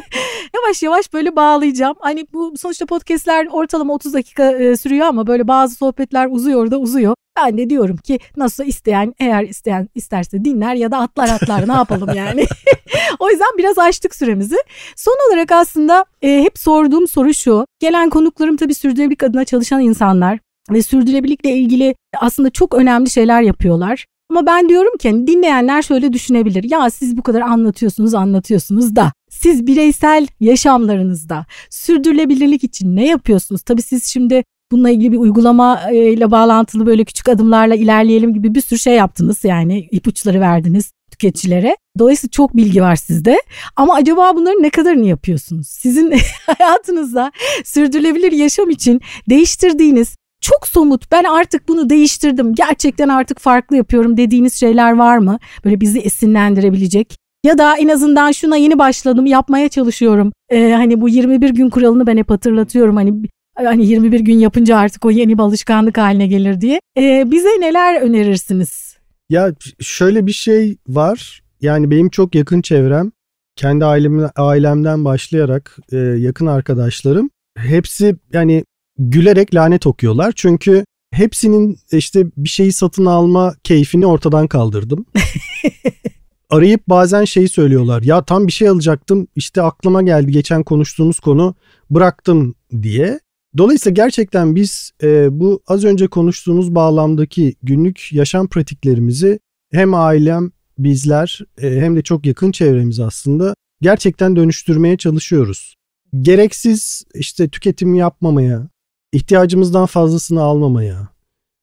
[0.54, 1.96] yavaş yavaş böyle bağlayacağım.
[2.00, 6.78] Hani bu sonuçta podcastler ortalama 30 dakika e, sürüyor ama böyle bazı sohbetler uzuyor da
[6.78, 7.14] uzuyor.
[7.36, 11.72] Ben de diyorum ki nasıl isteyen eğer isteyen isterse dinler ya da atlar atlar ne
[11.72, 12.44] yapalım yani.
[13.18, 14.56] o yüzden biraz açtık süremizi.
[14.96, 17.66] Son olarak aslında e, hep sorduğum soru şu.
[17.80, 20.38] Gelen konuklarım tabii sürdürülebilirlik adına çalışan insanlar
[20.70, 24.06] ve sürdürülebilirlikle ilgili aslında çok önemli şeyler yapıyorlar.
[24.30, 26.70] Ama ben diyorum ki hani dinleyenler şöyle düşünebilir.
[26.70, 33.62] Ya siz bu kadar anlatıyorsunuz anlatıyorsunuz da siz bireysel yaşamlarınızda sürdürülebilirlik için ne yapıyorsunuz?
[33.62, 38.60] Tabii siz şimdi bununla ilgili bir uygulama ile bağlantılı böyle küçük adımlarla ilerleyelim gibi bir
[38.60, 39.44] sürü şey yaptınız.
[39.44, 41.76] Yani ipuçları verdiniz tüketicilere.
[41.98, 43.42] Dolayısıyla çok bilgi var sizde.
[43.76, 45.68] Ama acaba bunların ne kadarını yapıyorsunuz?
[45.68, 46.14] Sizin
[46.46, 47.32] hayatınızda
[47.64, 49.00] sürdürülebilir yaşam için
[49.30, 55.38] değiştirdiğiniz çok somut ben artık bunu değiştirdim gerçekten artık farklı yapıyorum dediğiniz şeyler var mı?
[55.64, 60.32] Böyle bizi esinlendirebilecek ya da en azından şuna yeni başladım yapmaya çalışıyorum.
[60.50, 63.22] Ee, hani bu 21 gün kuralını ben hep hatırlatıyorum hani
[63.64, 66.80] hani 21 gün yapınca artık o yeni bir alışkanlık haline gelir diye.
[66.98, 68.96] Ee, bize neler önerirsiniz?
[69.30, 71.42] Ya şöyle bir şey var.
[71.60, 73.12] Yani benim çok yakın çevrem,
[73.56, 78.64] kendi ailem, ailemden başlayarak e, yakın arkadaşlarım hepsi yani
[78.98, 80.32] gülerek lanet okuyorlar.
[80.36, 85.06] Çünkü hepsinin işte bir şeyi satın alma keyfini ortadan kaldırdım.
[86.50, 88.02] Arayıp bazen şeyi söylüyorlar.
[88.02, 89.26] Ya tam bir şey alacaktım.
[89.36, 91.54] işte aklıma geldi geçen konuştuğumuz konu
[91.90, 93.20] bıraktım diye.
[93.58, 99.38] Dolayısıyla gerçekten biz e, bu az önce konuştuğumuz bağlamdaki günlük yaşam pratiklerimizi
[99.72, 105.74] hem ailem, bizler e, hem de çok yakın çevremiz aslında gerçekten dönüştürmeye çalışıyoruz.
[106.20, 108.68] Gereksiz işte tüketim yapmamaya,
[109.12, 111.08] ihtiyacımızdan fazlasını almamaya,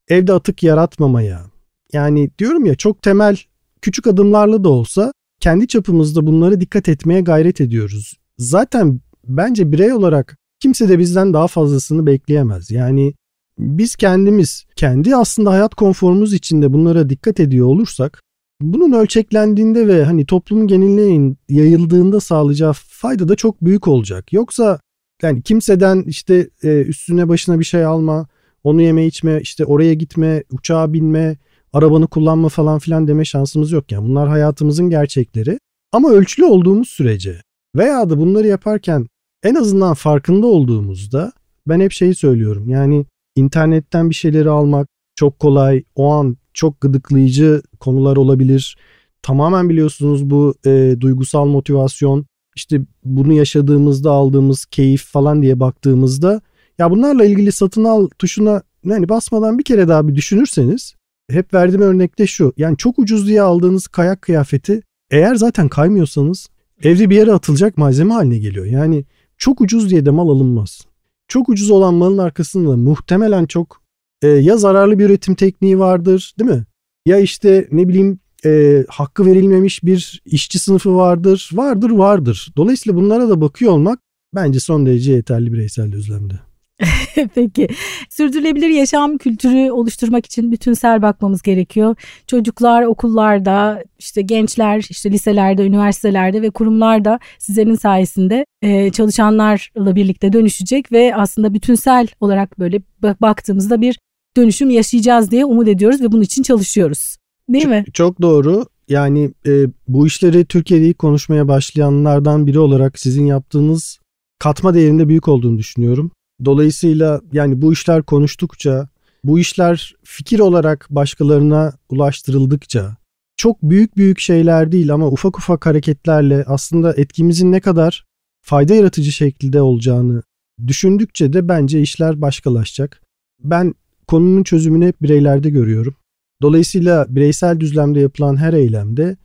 [0.08, 1.46] evde atık yaratmamaya.
[1.93, 3.38] Yani diyorum ya çok temel
[3.82, 8.14] küçük adımlarla da olsa kendi çapımızda bunlara dikkat etmeye gayret ediyoruz.
[8.38, 12.72] Zaten bence birey olarak kimse de bizden daha fazlasını bekleyemez.
[12.72, 13.14] Yani
[13.60, 18.22] biz kendimiz kendi aslında hayat konforumuz içinde bunlara dikkat ediyor olursak
[18.62, 24.34] bunun ölçeklendiğinde ve hani toplumun geneline yayıldığında sağlayacağı fayda da çok büyük olacak.
[24.34, 24.80] Yoksa
[25.22, 28.28] Yani kimseden işte e, üstüne başına bir şey alma,
[28.63, 31.38] onu yeme içme, işte oraya gitme, uçağa binme,
[31.74, 33.91] arabanı kullanma falan filan deme şansımız yok.
[33.91, 35.59] Yani bunlar hayatımızın gerçekleri.
[35.91, 37.41] Ama ölçülü olduğumuz sürece
[37.76, 39.07] veya da bunları yaparken
[39.43, 41.32] en azından farkında olduğumuzda
[41.68, 42.70] ben hep şeyi söylüyorum.
[42.70, 43.05] Yani
[43.36, 48.78] internetten bir şeyleri almak çok kolay, o an çok gıdıklayıcı konular olabilir.
[49.22, 52.26] Tamamen biliyorsunuz bu e, duygusal motivasyon,
[52.56, 56.41] işte bunu yaşadığımızda aldığımız keyif falan diye baktığımızda
[56.78, 60.95] ya bunlarla ilgili satın al tuşuna yani basmadan bir kere daha bir düşünürseniz
[61.30, 62.53] hep verdiğim örnekte şu.
[62.58, 64.82] Yani çok ucuz diye aldığınız kayak kıyafeti
[65.12, 66.47] eğer zaten kaymıyorsanız
[66.84, 68.66] evde bir yere atılacak malzeme haline geliyor.
[68.66, 69.06] Yani
[69.38, 70.82] çok ucuz diye de mal alınmaz.
[71.28, 73.82] Çok ucuz olan malın arkasında muhtemelen çok
[74.22, 76.66] e, ya zararlı bir üretim tekniği vardır değil mi?
[77.06, 81.50] Ya işte ne bileyim e, hakkı verilmemiş bir işçi sınıfı vardır.
[81.54, 82.54] Vardır vardır.
[82.58, 84.00] Dolayısıyla bunlara da bakıyor olmak
[84.36, 86.34] bence son derece yeterli bireysel düzlemde.
[87.36, 87.68] Peki.
[88.10, 91.96] Sürdürülebilir yaşam kültürü oluşturmak için bütünsel bakmamız gerekiyor.
[92.28, 100.91] Çocuklar okullarda, işte gençler, işte liselerde, üniversitelerde ve kurumlarda sizlerin sayesinde e, çalışanlarla birlikte dönüşecek
[100.91, 102.82] ve aslında bütünsel olarak böyle
[103.22, 104.00] baktığımızda bir
[104.38, 107.18] dönüşüm yaşayacağız diye umut ediyoruz ve bunun için çalışıyoruz.
[107.50, 107.86] Değil çok, mi?
[107.93, 108.66] Çok doğru.
[108.88, 114.00] Yani e, bu işleri Türkiye'de ilk konuşmaya başlayanlardan biri olarak sizin yaptığınız
[114.39, 116.12] katma değerinde büyük olduğunu düşünüyorum.
[116.46, 118.89] Dolayısıyla yani bu işler konuştukça,
[119.24, 122.98] bu işler fikir olarak başkalarına ulaştırıldıkça
[123.38, 128.06] çok büyük büyük şeyler değil ama ufak ufak hareketlerle aslında etkimizin ne kadar
[128.41, 130.24] fayda yaratıcı şekilde olacağını
[130.68, 133.02] düşündükçe de bence işler başkalaşacak.
[133.39, 133.74] Ben
[134.08, 135.96] konunun çözümünü hep bireylerde görüyorum.
[136.41, 139.17] Dolayısıyla bireysel düzlemde yapılan her eylemde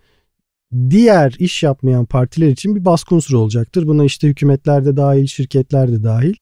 [0.91, 3.87] diğer iş yapmayan partiler için bir baskı unsuru olacaktır.
[3.87, 6.35] Buna işte hükümetler de dahil, şirketler de dahil.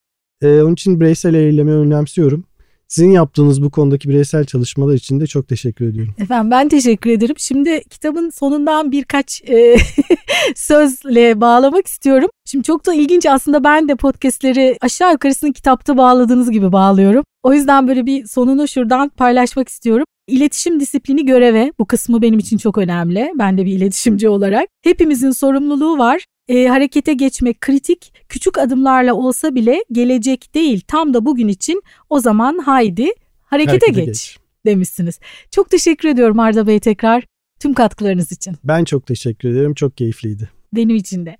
[0.43, 2.45] Ee, onun için bireysel eylemi önemsiyorum.
[2.89, 6.15] Sizin yaptığınız bu konudaki bireysel çalışmalar için de çok teşekkür ediyorum.
[6.19, 7.35] Efendim ben teşekkür ederim.
[7.39, 9.77] Şimdi kitabın sonundan birkaç e,
[10.57, 12.31] sözle bağlamak istiyorum.
[12.45, 17.25] Şimdi çok da ilginç aslında ben de podcastleri aşağı yukarısını kitapta bağladığınız gibi bağlıyorum.
[17.43, 20.05] O yüzden böyle bir sonunu şuradan paylaşmak istiyorum.
[20.27, 23.33] İletişim disiplini göreve bu kısmı benim için çok önemli.
[23.39, 24.69] Ben de bir iletişimci olarak.
[24.83, 26.25] Hepimizin sorumluluğu var.
[26.49, 28.13] E, harekete geçmek kritik.
[28.29, 33.09] Küçük adımlarla olsa bile gelecek değil tam da bugün için o zaman haydi
[33.43, 35.21] harekete, harekete geç, geç demişsiniz.
[35.51, 37.25] Çok teşekkür ediyorum Arda Bey tekrar
[37.61, 38.55] tüm katkılarınız için.
[38.65, 39.75] Ben çok teşekkür ederim.
[39.75, 40.51] Çok keyifliydi.
[40.73, 41.37] Benim için de.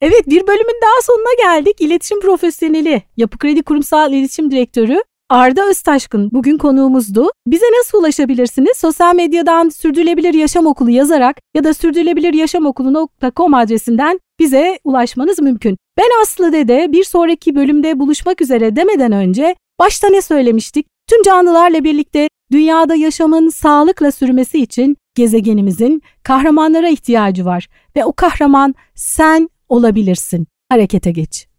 [0.00, 1.80] Evet bir bölümün daha sonuna geldik.
[1.80, 7.28] İletişim profesyoneli, Yapı Kredi Kurumsal İletişim Direktörü Arda Öztaşkın bugün konuğumuzdu.
[7.46, 8.76] Bize nasıl ulaşabilirsiniz?
[8.76, 15.76] Sosyal medyadan Sürdürülebilir Yaşam Okulu yazarak ya da sürdürülebiliryaşamokulu.com adresinden bize ulaşmanız mümkün.
[15.98, 20.86] Ben Aslı Dede bir sonraki bölümde buluşmak üzere demeden önce başta ne söylemiştik?
[21.08, 28.74] Tüm canlılarla birlikte dünyada yaşamın sağlıkla sürmesi için gezegenimizin kahramanlara ihtiyacı var ve o kahraman
[28.94, 30.46] sen olabilirsin.
[30.68, 31.49] Harekete geç.